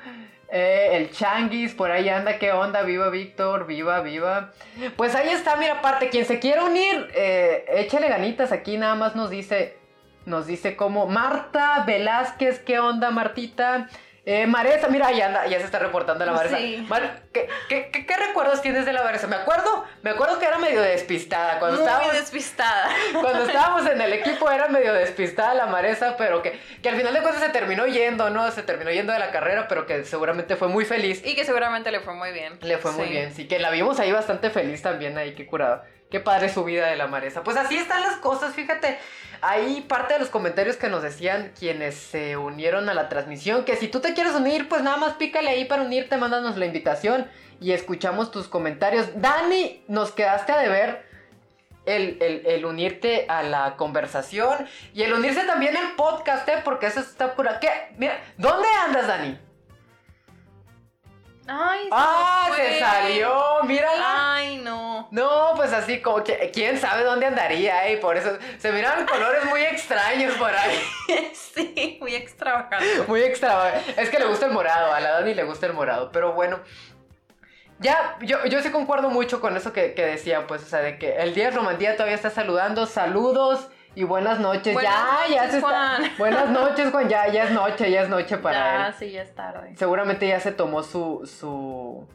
[0.49, 2.83] Eh, el Changuis, por ahí anda, ¿qué onda?
[2.83, 4.53] Viva Víctor, viva, viva.
[4.97, 9.17] Pues ahí está, mira, aparte, quien se quiera unir, eh, échale ganitas aquí, nada más
[9.17, 9.77] nos dice,
[10.25, 13.89] nos dice como Marta Velázquez, ¿qué onda, Martita?
[14.27, 16.57] Eh, Maresa, mira, ahí anda, ya se está reportando la Maresa.
[16.57, 16.83] Sí.
[16.89, 19.27] Mar- ¿qué, qué, qué- qué recuerdos tienes de la Maresa?
[19.27, 22.13] Me acuerdo, me acuerdo que era medio despistada cuando Muy estábamos...
[22.15, 22.89] despistada.
[23.21, 27.13] Cuando estábamos en el equipo era medio despistada la Maresa, pero que, que al final
[27.13, 28.51] de cuentas se terminó yendo, ¿no?
[28.51, 31.21] Se terminó yendo de la carrera, pero que seguramente fue muy feliz.
[31.25, 32.59] Y que seguramente le fue muy bien.
[32.63, 35.83] Le fue muy bien, sí, que la vimos ahí bastante feliz también, ahí, qué curado.
[36.15, 37.43] Qué padre su vida de la Maresa.
[37.43, 39.01] Pues así están las cosas, fíjate.
[39.41, 43.75] Ahí parte de los comentarios que nos decían quienes se unieron a la transmisión, que
[43.75, 47.27] si tú te quieres unir, pues nada más pícale ahí para unirte, mándanos la invitación
[47.61, 49.09] y escuchamos tus comentarios.
[49.21, 51.05] Dani, nos quedaste a deber
[51.85, 56.61] el unirte a la conversación y el unirse también al podcast, ¿eh?
[56.63, 57.59] Porque eso está pura...
[57.59, 57.71] ¿Qué?
[57.99, 59.37] Mira, ¿dónde andas, Dani?
[61.47, 63.63] Ay, se ¡Ah, se salió!
[63.65, 64.35] ¡Mírala!
[64.35, 65.09] Ay, no.
[65.11, 67.99] No, pues así como que quién sabe dónde andaría, ¿eh?
[67.99, 70.81] Por eso se miraron colores muy extraños por ahí.
[71.35, 73.03] sí, muy extravagante.
[73.07, 73.95] Muy extravagante.
[74.01, 76.61] Es que le gusta el morado, a la Dani le gusta el morado, pero bueno.
[77.79, 80.99] Ya, yo, yo sí concuerdo mucho con eso que, que decían, pues, o sea, de
[80.99, 84.75] que el día de Romandía todavía está saludando, saludos y buenas noches.
[84.75, 84.93] Buenas
[85.29, 86.13] ya, ya se está- Juan.
[86.19, 88.95] Buenas noches, Juan, ya, ya es noche, ya es noche para ya, él.
[88.99, 89.75] sí, ya es tarde.
[89.77, 92.07] Seguramente ya se tomó su, su,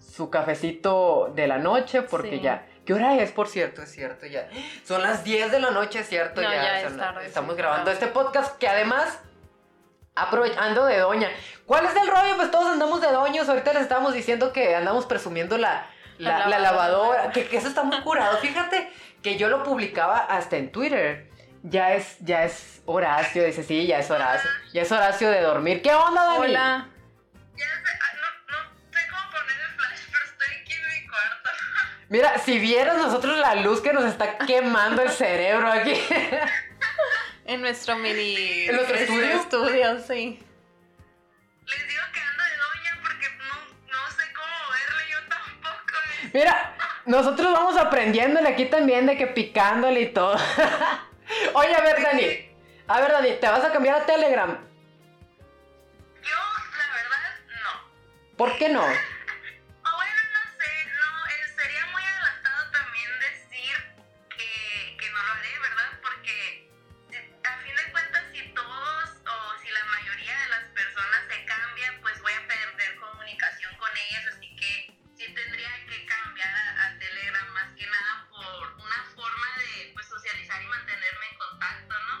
[0.00, 2.40] su cafecito de la noche porque Sí.
[2.40, 2.66] ya...
[2.84, 3.80] ¿Qué hora es, por cierto?
[3.80, 4.46] Es cierto, ya.
[4.84, 6.62] Son las 10 de la noche, es cierto, No, ya.
[6.62, 9.18] ya es tarde, Estamos sí, grabando este podcast que además,
[10.14, 11.28] aprovechando de doña.
[11.66, 12.36] ¿Cuál es el rollo?
[12.36, 13.48] Pues todos andamos de doños.
[13.48, 15.86] Ahorita les estábamos diciendo que andamos presumiendo la,
[16.18, 17.30] la, La la lavadora.
[17.30, 18.38] Que, que eso está muy curado.
[18.38, 18.90] Fíjate
[19.22, 21.30] que yo lo publicaba hasta en Twitter.
[21.62, 24.50] Ya es, ya es Horacio, dice, sí, ya es Horacio.
[24.74, 25.80] Ya es Horacio de dormir.
[25.80, 26.38] ¿Qué onda, Dani?
[26.38, 26.88] Hola.
[27.56, 28.16] Ya sé, ah,
[28.48, 31.50] no, no sé cómo poner el flash, pero estoy aquí en mi cuarto.
[32.10, 35.94] Mira, si vieras nosotros la luz que nos está quemando el cerebro aquí.
[37.46, 38.64] En nuestro mini.
[38.68, 39.26] ¿En nuestro estudio?
[39.26, 40.38] estudio, sí.
[41.66, 42.02] Les digo
[46.34, 46.74] Mira,
[47.06, 50.34] nosotros vamos aprendiéndole aquí también de que picándole y todo.
[51.54, 52.26] Oye, a ver, Dani.
[52.88, 54.50] A ver, Dani, ¿te vas a cambiar a Telegram?
[56.22, 56.36] Yo,
[56.76, 58.36] la verdad, no.
[58.36, 58.82] ¿Por qué no?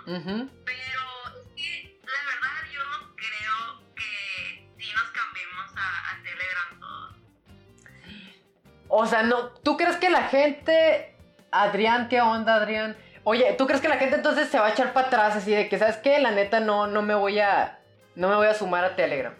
[0.06, 0.50] Ujú.
[0.64, 6.80] Pero es que la verdad yo no creo que sí nos cambiemos a, a Telegram
[6.80, 7.16] todos.
[8.88, 11.16] O sea, no, ¿tú crees que la gente,
[11.50, 12.96] Adrián, qué onda, Adrián?
[13.24, 15.68] Oye, ¿tú crees que la gente entonces se va a echar para atrás así de
[15.68, 16.18] que, ¿sabes qué?
[16.18, 17.78] La neta no, no me voy a,
[18.14, 19.34] no me voy a sumar a Telegram.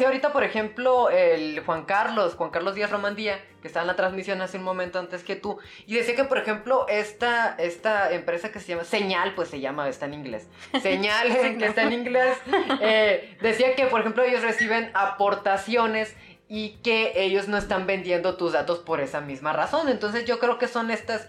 [0.00, 3.96] Decía ahorita, por ejemplo, el Juan Carlos, Juan Carlos Díaz Romandía, que está en la
[3.96, 8.50] transmisión hace un momento antes que tú, y decía que, por ejemplo, esta, esta empresa
[8.50, 10.48] que se llama Señal, pues se llama, está en inglés,
[10.80, 12.38] Señal, que está en inglés,
[12.80, 16.16] eh, decía que, por ejemplo, ellos reciben aportaciones
[16.48, 19.90] y que ellos no están vendiendo tus datos por esa misma razón.
[19.90, 21.28] Entonces yo creo que son estas...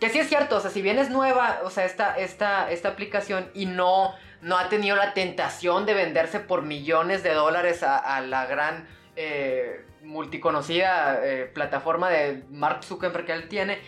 [0.00, 2.88] Que sí es cierto, o sea, si bien es nueva, o sea, esta, esta, esta
[2.88, 7.96] aplicación y no, no ha tenido la tentación de venderse por millones de dólares a,
[7.96, 13.78] a la gran eh, multiconocida eh, plataforma de Mark Zuckerberg que él tiene,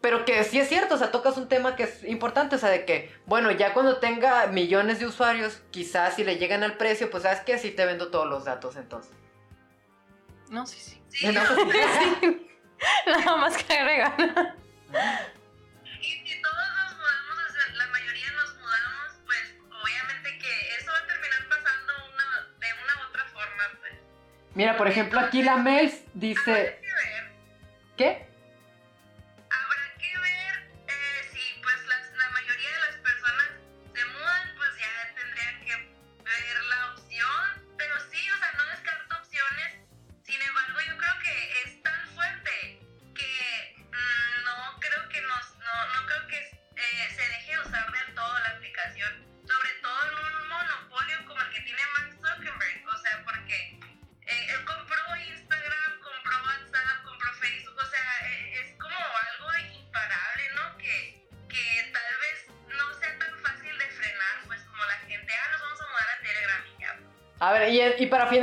[0.00, 2.68] pero que sí es cierto, o sea, tocas un tema que es importante, o sea,
[2.68, 7.10] de que, bueno, ya cuando tenga millones de usuarios, quizás si le llegan al precio,
[7.10, 9.12] pues sabes que sí te vendo todos los datos entonces.
[10.50, 11.00] No, sí, sí.
[11.08, 11.40] Sí, No.
[11.42, 11.54] sea,
[13.24, 14.56] Nada más que agregar.
[24.54, 26.78] Mira, por ejemplo, aquí la Mels dice,
[27.96, 28.26] ¿qué?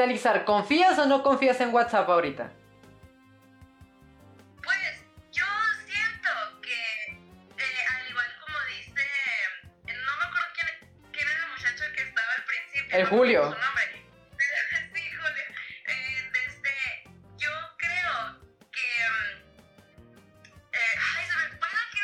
[0.02, 2.50] Finalizar, ¿confías o no confías en WhatsApp ahorita?
[4.64, 5.46] Pues yo
[5.86, 10.70] siento que, eh, al igual como dice, eh, no me acuerdo quién,
[11.12, 12.98] quién era el muchacho que estaba al principio.
[12.98, 13.56] El no Julio.
[15.86, 16.78] Eh, desde,
[17.38, 18.88] yo creo que...
[19.08, 19.60] mm,
[20.74, 21.58] ay, se me lo
[21.94, 22.02] que.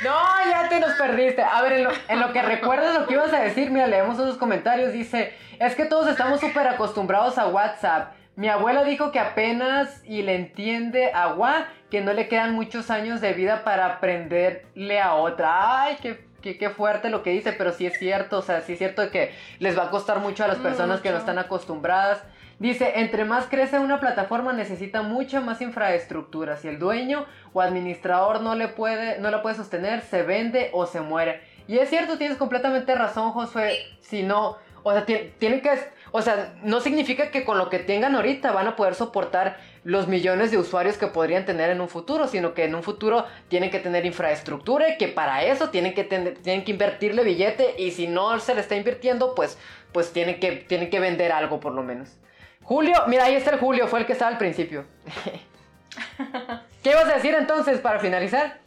[0.02, 1.42] No, ya te nos perdiste.
[1.42, 4.18] A ver, en lo, en lo que recuerdas lo que ibas a decir, mira, leemos
[4.18, 4.94] unos comentarios.
[4.94, 8.12] Dice, es que todos estamos súper acostumbrados a WhatsApp.
[8.36, 12.90] Mi abuela dijo que apenas y le entiende a Gua que no le quedan muchos
[12.90, 15.82] años de vida para aprenderle a otra.
[15.82, 18.38] Ay, qué, qué, qué fuerte lo que dice, pero sí es cierto.
[18.38, 21.10] O sea, sí es cierto que les va a costar mucho a las personas que
[21.10, 22.22] no están acostumbradas.
[22.60, 26.56] Dice, entre más crece una plataforma necesita mucha más infraestructura.
[26.56, 30.86] Si el dueño o administrador no le puede, no la puede sostener, se vende o
[30.86, 31.40] se muere.
[31.68, 33.76] Y es cierto, tienes completamente razón, Josué.
[34.00, 34.56] Si no,
[34.88, 35.70] o sea, ti- tienen que,
[36.12, 40.08] o sea, no significa que con lo que tengan ahorita van a poder soportar los
[40.08, 43.70] millones de usuarios que podrían tener en un futuro, sino que en un futuro tienen
[43.70, 48.06] que tener infraestructura y que para eso tienen que, tienen que invertirle billete y si
[48.06, 49.58] no se le está invirtiendo, pues,
[49.92, 52.16] pues tienen que, tienen que vender algo por lo menos.
[52.62, 54.84] Julio, mira, ahí está el Julio, fue el que estaba al principio.
[56.82, 58.58] ¿Qué ibas a decir entonces para finalizar?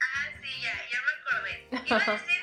[0.00, 1.86] Ah, sí, ya, ya me acordé.
[1.86, 2.39] Iba a decir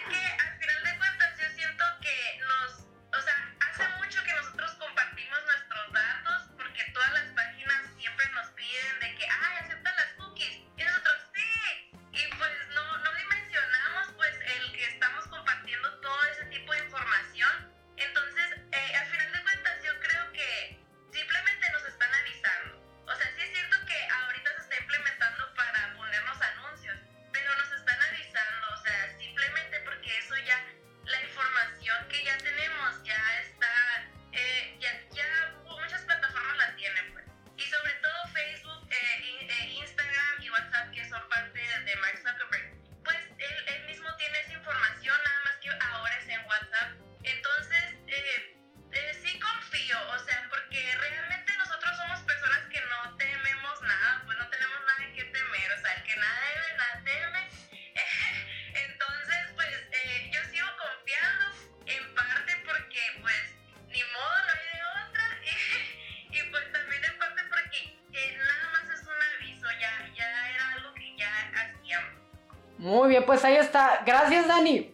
[73.17, 74.01] bien, pues ahí está.
[74.05, 74.93] Gracias, Dani.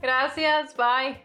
[0.00, 1.22] Gracias, bye.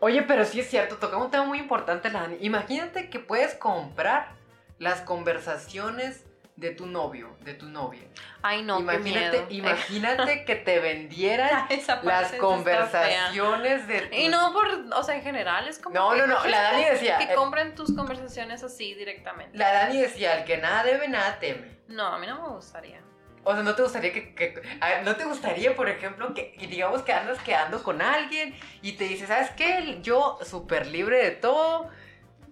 [0.00, 2.36] Oye, pero sí es cierto, tocamos un tema muy importante, Dani.
[2.40, 4.32] Imagínate que puedes comprar
[4.78, 6.24] las conversaciones
[6.56, 8.02] de tu novio, de tu novia.
[8.42, 9.68] Ay, no, imagínate, qué miedo.
[9.70, 11.66] imagínate que te vendieran
[12.02, 16.18] las conversaciones de tu Y no por, o sea, en general es como No, que-
[16.18, 19.56] no, no, la Dani decía, que eh, compren tus conversaciones así directamente.
[19.56, 21.78] la Dani decía, el que nada debe, nada teme.
[21.88, 23.00] No, a mí no me gustaría.
[23.44, 26.66] O sea, ¿no te gustaría que, que- a- no te gustaría, por ejemplo, que, que
[26.66, 29.98] digamos que andas quedando con alguien y te dice, ¿sabes qué?
[30.02, 31.88] Yo súper libre de todo.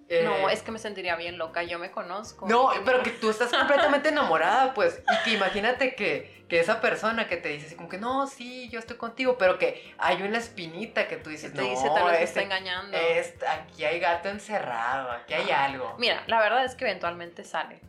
[0.09, 2.47] eh, No, es que me sentiría bien loca, yo me conozco.
[2.47, 7.27] No, pero que tú estás completamente enamorada, pues, y que imagínate que, que esa persona
[7.27, 10.37] que te dice así como que, no, sí, yo estoy contigo, pero que hay una
[10.37, 12.95] espinita que tú Que dices, te no, dice tal vez me está engañando.
[12.97, 15.95] este- aquí hay gato encerrado, aquí hay algo.
[15.97, 17.79] Mira, la verdad es que eventualmente sale.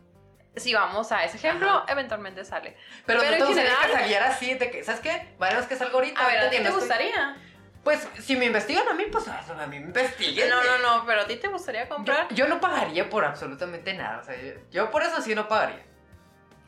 [0.57, 1.85] Si vamos a ese ejemplo, Ajá.
[1.91, 2.77] eventualmente sale.
[3.05, 5.35] Pero, pero no te en gustaría que general- saliera así, de que, ¿sabes qué?
[5.39, 6.21] Veremos que salga ahorita.
[6.23, 7.37] A ver, ¿a ti te estoy- gustaría?
[7.83, 10.49] Pues, si me investigan a mí, pues, a mí me investiguen.
[10.49, 12.27] No, no, no, pero ¿a ti te gustaría comprar?
[12.29, 15.47] Yo, yo no pagaría por absolutamente nada, o sea, yo, yo por eso sí no
[15.47, 15.83] pagaría.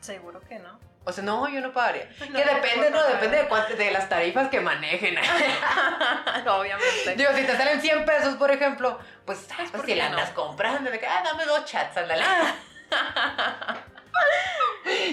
[0.00, 0.78] Seguro que no.
[1.04, 2.08] O sea, no, yo no pagaría.
[2.30, 3.02] No, que depende, no.
[3.02, 5.16] Depende de, cuánto- de las tarifas que manejen.
[6.46, 7.16] Obviamente.
[7.16, 10.30] Digo, si te salen 100 pesos, por ejemplo, pues, ah, pues ¿por si la andas
[10.30, 12.22] comprando, ah, dame dos chats, ándale.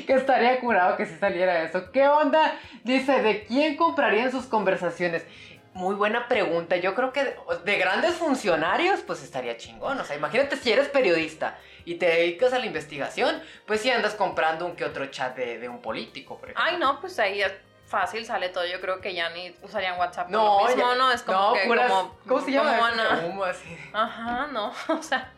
[0.08, 1.92] Que estaría curado que si saliera eso.
[1.92, 2.58] ¿Qué onda?
[2.84, 5.26] Dice, ¿de quién comprarían sus conversaciones?
[5.74, 6.78] Muy buena pregunta.
[6.78, 10.00] Yo creo que de, de grandes funcionarios, pues estaría chingón.
[10.00, 14.14] O sea, imagínate si eres periodista y te dedicas a la investigación, pues si andas
[14.16, 16.64] comprando un que otro chat de, de un político, por ejemplo.
[16.66, 17.52] Ay, no, pues ahí es
[17.88, 18.66] fácil sale todo.
[18.66, 20.30] Yo creo que ya ni usarían WhatsApp.
[20.30, 22.72] No, lo mismo, ya- no, es como no, que puras- como, ¿Cómo se llama?
[22.78, 23.02] como eso?
[23.02, 23.26] Ana.
[23.28, 23.78] Humo, así.
[23.92, 25.30] Ajá, no, o sea,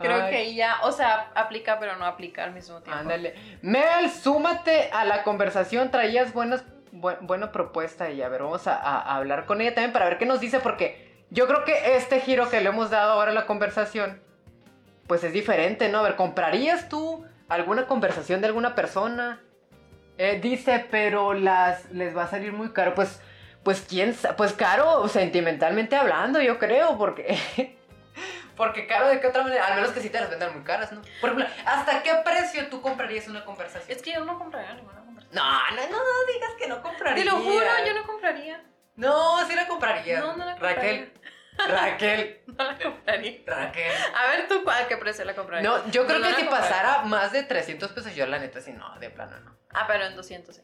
[0.00, 0.30] creo Ay.
[0.30, 3.00] que ahí ya, o sea, aplica pero no aplica al mismo tiempo.
[3.00, 3.34] Ándale.
[3.62, 5.90] Mel, súmate a la conversación.
[5.90, 9.92] Traías buenas, bu- buena propuesta y a ver, vamos a, a hablar con ella también
[9.92, 13.12] para ver qué nos dice porque yo creo que este giro que le hemos dado
[13.12, 14.20] ahora a la conversación,
[15.06, 15.98] pues es diferente, ¿no?
[15.98, 19.40] A ver, ¿comprarías tú alguna conversación de alguna persona?
[20.18, 22.94] Eh, dice, pero las les va a salir muy caro.
[22.94, 23.20] Pues,
[23.62, 27.38] pues quién, pues caro sentimentalmente hablando, yo creo, porque
[28.60, 30.92] Porque caro de qué otra manera, al menos que sí te las vendan muy caras,
[30.92, 31.00] ¿no?
[31.22, 33.90] Por ejemplo, ¿hasta qué precio tú comprarías una conversación?
[33.96, 35.34] Es que yo no compraría ninguna conversación.
[35.34, 37.24] No, no, no, no digas que no comprarías.
[37.24, 38.62] Te lo juro, yo no compraría.
[38.96, 40.20] No, sí la compraría.
[40.20, 41.10] No, no la Raquel,
[41.56, 43.40] Raquel, No la compraría.
[43.46, 43.92] Raquel.
[44.14, 45.64] A ver, ¿tú a qué precio la comprarías?
[45.86, 46.68] No, yo creo No, que no si compraría.
[46.70, 49.56] pasara más de 300 pesos, yo la neta sí, no, de plano no.
[49.72, 50.60] Ah, pero en 200 sí.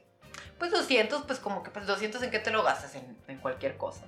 [0.58, 3.78] Pues 200, pues como que, pues 200 en qué te lo gastas, en, en cualquier
[3.78, 4.04] cosa.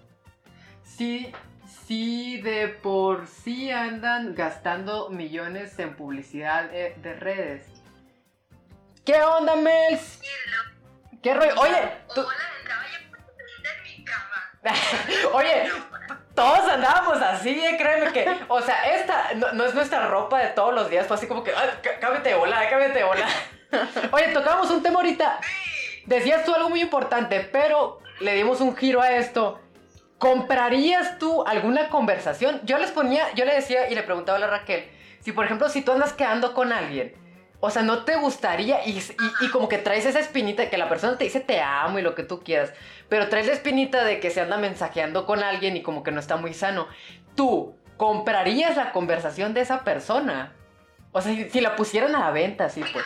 [0.84, 1.32] Sí,
[1.86, 7.66] sí, de por sí andan gastando millones en publicidad eh, de redes.
[9.04, 10.20] ¿Qué onda, Mels?
[11.22, 11.54] ¿Qué rollo?
[11.60, 12.26] Oye, tú-.
[15.32, 15.70] Oye,
[16.34, 20.48] todos andábamos así, eh, créeme que, o sea, esta no, no es nuestra ropa de
[20.48, 23.26] todos los días, fue así como que, "Ay, cá- cámbiate de bola, cámbiate de bola.
[24.12, 25.40] Oye, tocábamos un tema ahorita.
[26.06, 29.60] Decías tú algo muy importante, pero le dimos un giro a esto.
[30.18, 32.60] ¿Comprarías tú alguna conversación?
[32.64, 34.88] Yo les ponía, yo le decía y le preguntaba a la Raquel,
[35.20, 37.14] si por ejemplo, si tú andas quedando con alguien,
[37.60, 40.78] o sea, no te gustaría y, y- y como que traes esa espinita de que
[40.78, 42.72] la persona te dice te amo y lo que tú quieras,
[43.08, 46.20] pero traes la espinita de que se anda mensajeando con alguien y como que no
[46.20, 46.86] está muy sano.
[47.34, 50.52] ¿Tú comprarías la conversación de esa persona?
[51.12, 53.04] O sea, si, si la pusieran a la venta, así Mira, pues.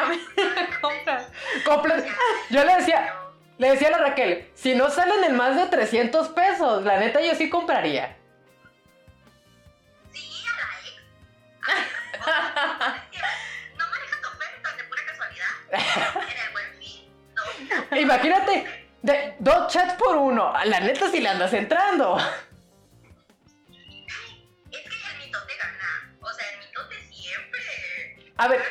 [0.80, 1.28] compras.
[1.64, 2.04] Comple-
[2.50, 3.14] Yo le decía,
[3.58, 7.20] le decía a la Raquel, si no salen en más de 300 pesos, la neta
[7.20, 8.16] yo sí compraría.
[10.12, 11.00] Sí, a la ex.
[12.26, 13.18] A ver, es que
[13.78, 15.48] no manejas ofertas de pura casualidad.
[16.30, 17.08] En el buen fin.
[17.90, 17.96] No.
[17.96, 22.16] Imagínate, de, dos chats por uno, la neta si le andas entrando.
[22.18, 22.26] Es
[24.70, 26.16] que el mitote gana.
[26.20, 28.32] O sea, el mitote siempre.
[28.36, 28.62] A ver,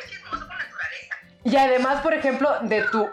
[1.44, 3.08] y además, por ejemplo, de tu,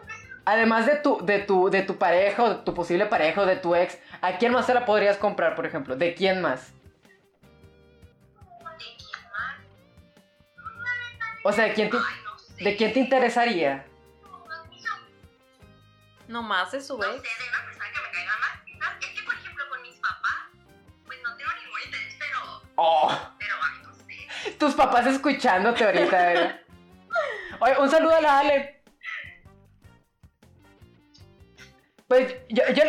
[0.45, 3.55] además de tu, de tu, de tu pareja o de tu posible pareja o de
[3.57, 5.95] tu ex, ¿a quién más se la podrías comprar, por ejemplo?
[5.95, 6.71] ¿De quién más?
[6.71, 6.77] ¿De
[8.97, 9.57] quién más?
[11.43, 12.63] O sea, ¿de quién te, Ay, no sé.
[12.63, 13.85] de quién te interesaría?
[14.23, 14.45] No,
[16.27, 17.23] No más de su no sé, ex.
[17.23, 18.61] de una persona que me caiga más.
[18.65, 19.99] Quizás es que, por ejemplo, con mis
[22.83, 24.27] Oh, Pero, ay, no sé.
[24.57, 26.60] tus papás escuchándote ahorita, ¿verdad?
[27.61, 28.81] Oye, un saludo a la Ale.
[32.07, 32.83] Pues yo, yo,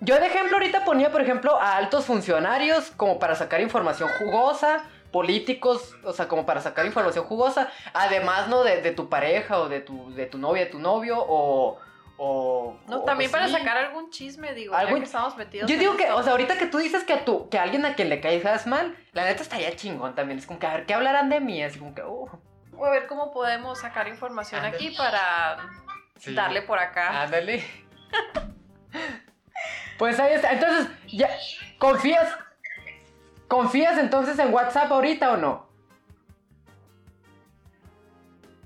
[0.00, 4.84] yo de ejemplo ahorita ponía, por ejemplo, a altos funcionarios como para sacar información jugosa,
[5.10, 8.62] políticos, o sea, como para sacar información jugosa, además, ¿no?
[8.64, 11.78] De, de tu pareja o de tu, de tu novia, de tu novio, o...
[12.18, 13.52] o No, o también para sí.
[13.54, 15.70] sacar algún chisme, digo, Algún- ya que estamos metidos.
[15.70, 17.86] Yo digo que, o sea, ahorita que tú dices que a tu, que a alguien
[17.86, 20.38] a quien le caigas mal, la neta estaría chingón también.
[20.40, 22.28] Es como que a ver qué hablarán de mí, así como que, uh,
[22.84, 24.76] a ver cómo podemos sacar información Ándale.
[24.76, 25.56] aquí para
[26.18, 26.34] sí.
[26.34, 27.22] darle por acá.
[27.22, 27.64] Ándale.
[29.98, 30.52] Pues ahí está.
[30.52, 31.30] Entonces, ya,
[31.78, 32.36] ¿confías?
[33.48, 35.70] ¿Confías entonces en WhatsApp ahorita o no?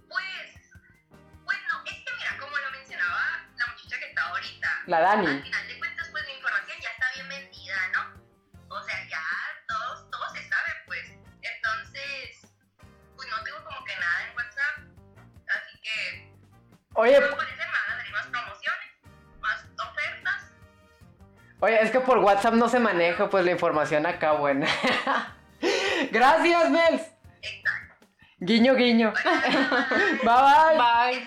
[0.09, 0.73] Pues,
[1.45, 3.21] bueno, es que mira, como lo mencionaba
[3.57, 5.43] la muchacha que está ahorita, La al Dani.
[17.01, 18.89] Oye, madre, más promociones,
[19.41, 20.53] más ofertas.
[21.61, 24.67] oye, es que por WhatsApp no se maneja pues la información acá, buena.
[26.13, 27.03] Gracias, Mels.
[27.41, 28.07] Exacto.
[28.41, 29.15] Guiño, guiño.
[30.23, 31.27] Bye, bye.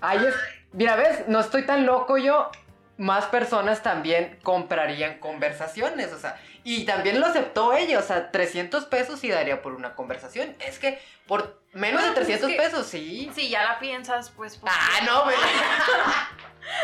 [0.00, 0.28] Bye.
[0.28, 0.34] Es.
[0.72, 2.50] Mira, ves, no estoy tan loco yo.
[2.98, 8.86] Más personas también comprarían conversaciones, o sea, y también lo aceptó ella, o sea, 300
[8.86, 10.54] pesos y daría por una conversación.
[10.66, 13.30] Es que por menos Bueno, de pues es 300 que- pesos, sí.
[13.34, 15.36] Si ya la piensas, pues, pues Ah, no, güey.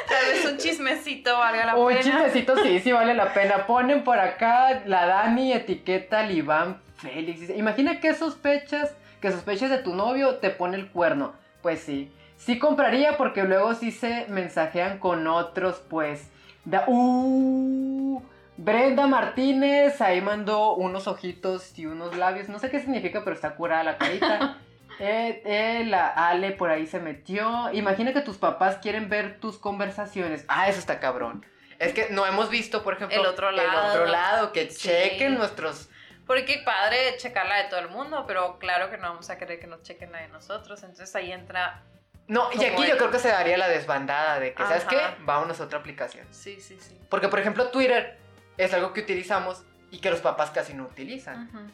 [0.09, 2.01] tal vez un chismecito valga la Un pena.
[2.03, 3.67] chismecito sí, sí vale la pena.
[3.67, 7.51] Ponen por acá la Dani etiqueta Iván Félix.
[7.51, 11.35] Imagina que sospechas, que sospechas de tu novio te pone el cuerno.
[11.63, 12.13] Pues sí.
[12.45, 16.29] Sí compraría porque luego sí se mensajean con otros, pues.
[16.65, 18.23] Da- uh,
[18.57, 22.49] Brenda Martínez ahí mandó unos ojitos y unos labios.
[22.49, 24.59] No sé qué significa, pero está curada la carita.
[24.99, 27.73] Eh, eh, la Ale por ahí se metió.
[27.73, 30.45] Imagina que tus papás quieren ver tus conversaciones.
[30.49, 31.45] Ah, eso está cabrón.
[31.79, 33.89] Es que no hemos visto, por ejemplo, El otro El lado.
[33.89, 34.89] otro lado, que Sí.
[34.91, 35.89] chequen nuestros.
[36.27, 39.67] Porque padre checarla de todo el mundo, pero claro que no vamos a querer que
[39.67, 40.83] nos chequen la de nosotros.
[40.83, 41.83] Entonces ahí entra.
[42.29, 44.99] No, y aquí yo creo que se daría la desbandada de que, ¿sabes qué?
[45.21, 46.27] Vámonos a otra aplicación.
[46.31, 46.99] Sí, sí, sí.
[47.09, 48.19] Porque, por ejemplo, Twitter
[48.57, 51.73] es algo que utilizamos y que los papás casi no utilizan.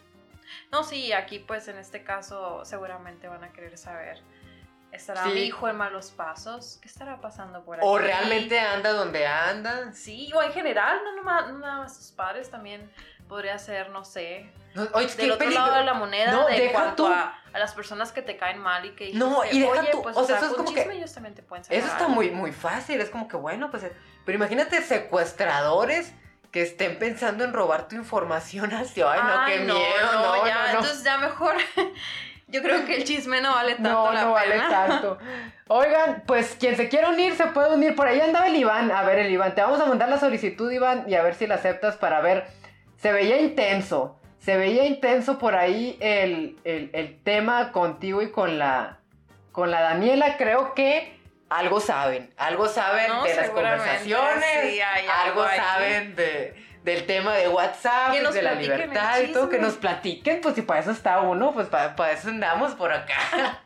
[0.72, 4.20] No, sí, aquí pues en este caso seguramente van a querer saber.
[4.90, 5.30] ¿Estará Sí.
[5.30, 6.78] mi hijo en malos pasos?
[6.80, 7.86] ¿Qué estará pasando por aquí?
[7.86, 9.92] O realmente anda donde anda.
[9.92, 12.90] Sí, o en general, no nada más sus padres, también
[13.28, 15.64] podría ser, no sé, No, oye, del otro peligro.
[15.66, 17.12] lado de la moneda, No, de deja cuanto tú.
[17.12, 19.88] a, a las personas que te caen mal y que No, dijiste, y deja oye,
[19.92, 21.64] tú, pues o sea, o sea, eso es como que- chisme ellos también te pueden
[21.64, 23.84] sacar Eso está muy, muy fácil, es como que bueno, pues.
[24.24, 26.12] Pero imagínate secuestradores
[26.50, 29.02] que estén pensando en robar tu información así.
[29.02, 30.68] Ay, no, qué no, miedo, no, no, ya, no, no.
[30.80, 31.54] entonces ya mejor,
[32.48, 35.18] yo creo que el chisme no vale tanto No, la no vale tanto.
[35.70, 37.94] Oigan, pues quien se quiera unir se puede unir.
[37.94, 38.90] Por ahí andaba el Iván.
[38.90, 41.46] A ver, el Iván, te vamos a mandar la solicitud, Iván, y a ver si
[41.46, 42.46] la aceptas para ver.
[42.98, 44.18] Se veía intenso.
[44.38, 48.98] Se veía intenso por ahí el, el- el tema contigo y con la,
[49.52, 50.36] con la Daniela.
[50.36, 51.18] Creo que
[51.48, 52.32] algo saben.
[52.36, 54.44] Algo saben No, de las conversaciones.
[54.62, 54.80] sí,
[55.26, 59.48] algo saben de, del tema de WhatsApp, y de la libertad y todo.
[59.48, 62.92] Que nos platiquen, pues si para eso está uno, pues para, para eso andamos por
[62.92, 63.14] acá.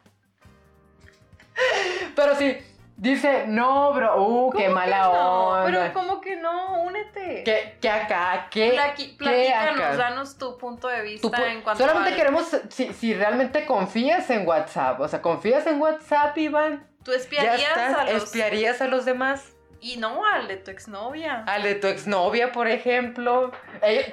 [2.16, 2.56] Pero sí,
[2.96, 5.48] dice, no, bro, uh, qué ¿Cómo mala no?
[5.48, 5.64] onda.
[5.64, 6.82] Pero ¿cómo que no?
[6.82, 7.42] Únete.
[7.44, 8.48] ¿Qué, qué acá?
[8.50, 8.76] ¿Qué?
[8.76, 9.72] Plaqui- qué acá?
[9.72, 14.28] platícanos, danos tu punto de vista pu- en cuanto Solamente queremos si, si realmente confías
[14.30, 15.00] en WhatsApp.
[15.00, 16.86] O sea, ¿confías en WhatsApp, Iván?
[17.04, 17.98] ¿Tú ¿Ya espiarías estás?
[17.98, 18.22] a los...
[18.24, 19.52] ¿Espiarías a los demás?
[19.80, 21.42] Y no al de tu exnovia.
[21.48, 23.50] Al de tu exnovia, por ejemplo.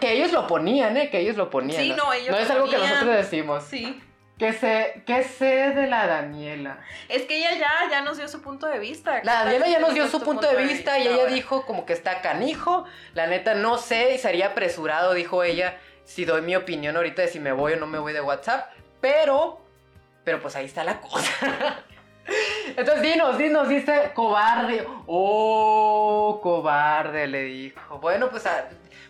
[0.02, 1.12] Que ellos lo ponían, ¿eh?
[1.12, 1.80] Que ellos lo ponían.
[1.80, 3.64] Sí, no, ellos No es algo que nosotros decimos.
[3.66, 4.02] Sí.
[4.40, 6.80] ¿Qué sé, ¿Qué sé de la Daniela?
[7.10, 9.20] Es que ella ya, ya nos dio su punto de vista.
[9.20, 11.92] ¿Qué La Daniela ya nos dio su punto de vista y ella dijo como que
[11.92, 12.86] está canijo.
[13.14, 17.28] La neta no sé y sería apresurado, dijo ella, si doy mi opinión ahorita de
[17.28, 18.72] si me voy o no me voy de WhatsApp.
[19.02, 19.60] Pero,
[20.24, 21.30] pero pues ahí está la cosa.
[22.78, 24.88] Entonces dinos, dinos, dice cobarde.
[25.06, 25.79] Oh,
[26.42, 28.00] cobarde, le dijo.
[28.00, 28.66] Bueno, pues, ah,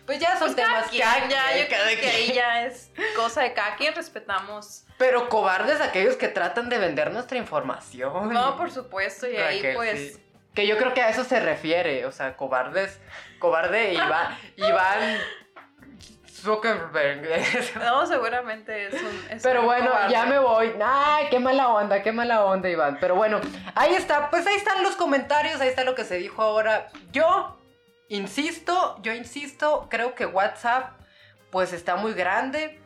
[0.06, 3.52] pues ya son Pues temas cada ya, yo creo que ahí ya es cosa de
[3.52, 4.84] cada quien, respetamos.
[4.98, 8.32] Pero cobardes aquellos que tratan de vender nuestra información.
[8.32, 10.14] No, por supuesto, y ahí pues...
[10.14, 10.26] sí.
[10.54, 12.98] Que yo creo que a eso se refiere, o sea, cobardes,
[13.38, 15.18] cobarde Iván, Iván
[16.40, 17.28] Zuckerberg.
[17.84, 19.20] No, seguramente es un...
[19.30, 20.12] es Pero un bueno, cobarde.
[20.12, 20.72] ya me voy.
[20.84, 22.98] Ay, qué mala onda, qué mala onda, Iván.
[23.00, 23.40] Pero bueno,
[23.74, 26.88] ahí está, pues ahí están los comentarios, ahí está lo que se dijo ahora.
[27.12, 27.58] Yo
[28.08, 30.98] insisto, yo insisto, creo que WhatsApp
[31.50, 32.80] pues está muy grande.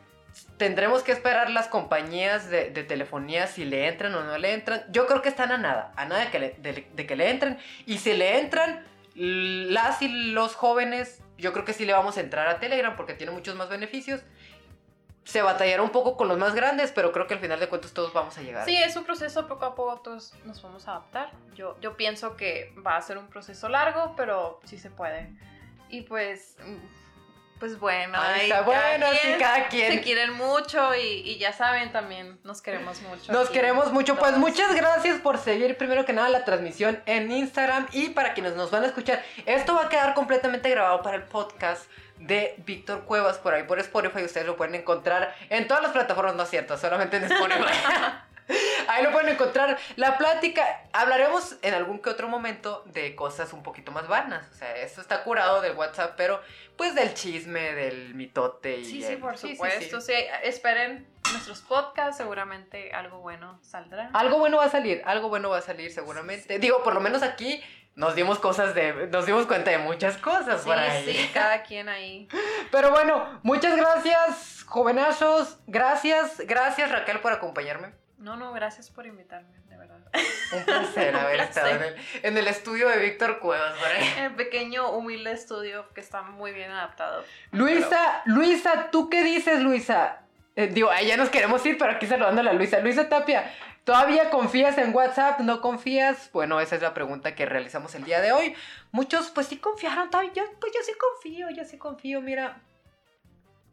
[0.57, 4.83] Tendremos que esperar las compañías de, de telefonía si le entran o no le entran.
[4.89, 7.29] Yo creo que están a nada, a nada de que le, de- de que le
[7.29, 7.57] entren.
[7.85, 8.85] Y si le entran,
[9.15, 13.13] las y los jóvenes, yo creo que sí le vamos a entrar a Telegram porque
[13.13, 14.21] tiene muchos más beneficios.
[15.23, 17.93] Se batallará un poco con los más grandes, pero creo que al final de cuentas
[17.93, 18.65] todos vamos a llegar.
[18.65, 21.31] Sí, es un proceso, poco a poco todos nos vamos a adaptar.
[21.55, 25.33] Yo, yo pienso que va a ser un proceso largo, pero sí se puede.
[25.89, 27.04] Y pues, mm,
[27.59, 29.91] pues bueno, Ahí ahí está, bueno, sí, cada quien.
[29.93, 33.31] se quieren mucho y, y ya saben, también nos queremos mucho.
[33.31, 34.17] Nos queremos mucho.
[34.17, 38.55] Pues muchas gracias por seguir primero que nada la transmisión en Instagram y para quienes
[38.55, 39.23] nos van a escuchar.
[39.45, 41.85] Esto va a quedar completamente grabado para el podcast
[42.17, 44.23] de Víctor Cuevas por ahí por Spotify.
[44.23, 47.63] Ustedes lo pueden encontrar en todas las plataformas, no es cierto, solamente en Spotify.
[48.87, 49.77] Ahí lo pueden encontrar.
[49.95, 54.47] La plática, hablaremos en algún que otro momento de cosas un poquito más vanas.
[54.51, 56.41] O sea, esto está curado del WhatsApp, pero
[56.77, 58.77] pues del chisme, del mitote.
[58.79, 60.01] Y Sí, sí, por sí, supuesto.
[60.01, 60.13] sí.
[60.13, 64.09] Sí, esperen nuestros podcasts, seguramente algo bueno saldrá.
[64.13, 66.59] Algo bueno va a salir, algo bueno va a salir seguramente.
[66.59, 67.63] Digo, por lo menos aquí
[67.95, 71.05] nos dimos cosas de, nos dimos cuenta de muchas cosas Sí, por ahí.
[71.05, 72.27] sí, cada quien ahí.
[72.71, 75.57] Pero bueno, muchas gracias, jovenazos.
[75.65, 77.93] Gracias, gracias Raquel por acompañarme.
[78.17, 79.97] No, no, gracias por invitarme, de verdad.
[80.53, 84.13] Un placer haber estado en el, en el estudio de Víctor Cuevas por ahí.
[84.19, 87.23] El pequeño, humilde estudio que está muy bien adaptado.
[87.51, 90.21] Luisa, Luisa, ¿tú qué dices, Luisa?
[90.55, 92.79] Eh, digo, ya nos queremos ir, pero aquí saludando a la Luisa.
[92.79, 93.51] Luisa Tapia,
[93.83, 95.41] ¿todavía confías en WhatsApp?
[95.41, 96.29] ¿No confías?
[96.31, 98.55] Bueno, esa es la pregunta que realizamos el día de hoy.
[98.91, 100.09] Muchos, pues sí confiaron.
[100.33, 102.61] Yo, pues yo sí confío, yo sí confío, mira.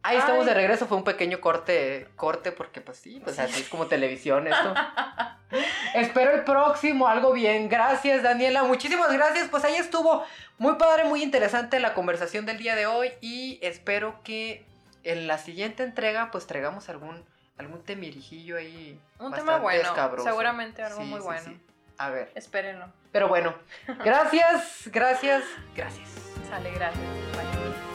[0.05, 0.46] Ahí estamos Ay.
[0.48, 4.48] de regreso, fue un pequeño corte, corte, porque pues sí, pues así es como televisión
[4.48, 4.74] esto.
[5.94, 7.68] Espero el próximo, algo bien.
[7.68, 8.64] Gracias, Daniela.
[8.64, 9.48] Muchísimas gracias.
[9.48, 10.24] Pues ahí estuvo
[10.59, 13.12] muy padre, muy interesante la conversación del día de hoy.
[13.20, 14.64] Y espero que
[15.05, 17.24] en la siguiente entrega, pues traigamos algún,
[17.59, 18.98] algún temirijillo ahí.
[19.18, 20.28] Un bastante tema bueno, escabroso.
[20.28, 21.42] seguramente algo Sí, muy sí, bueno.
[21.44, 21.61] sí.
[21.98, 22.32] A ver.
[22.34, 22.86] Espérenlo.
[23.12, 23.55] Pero bueno,
[24.05, 25.44] gracias, gracias,
[25.76, 26.09] gracias.
[26.48, 27.05] Sale, gracias.
[27.36, 27.91] Bye.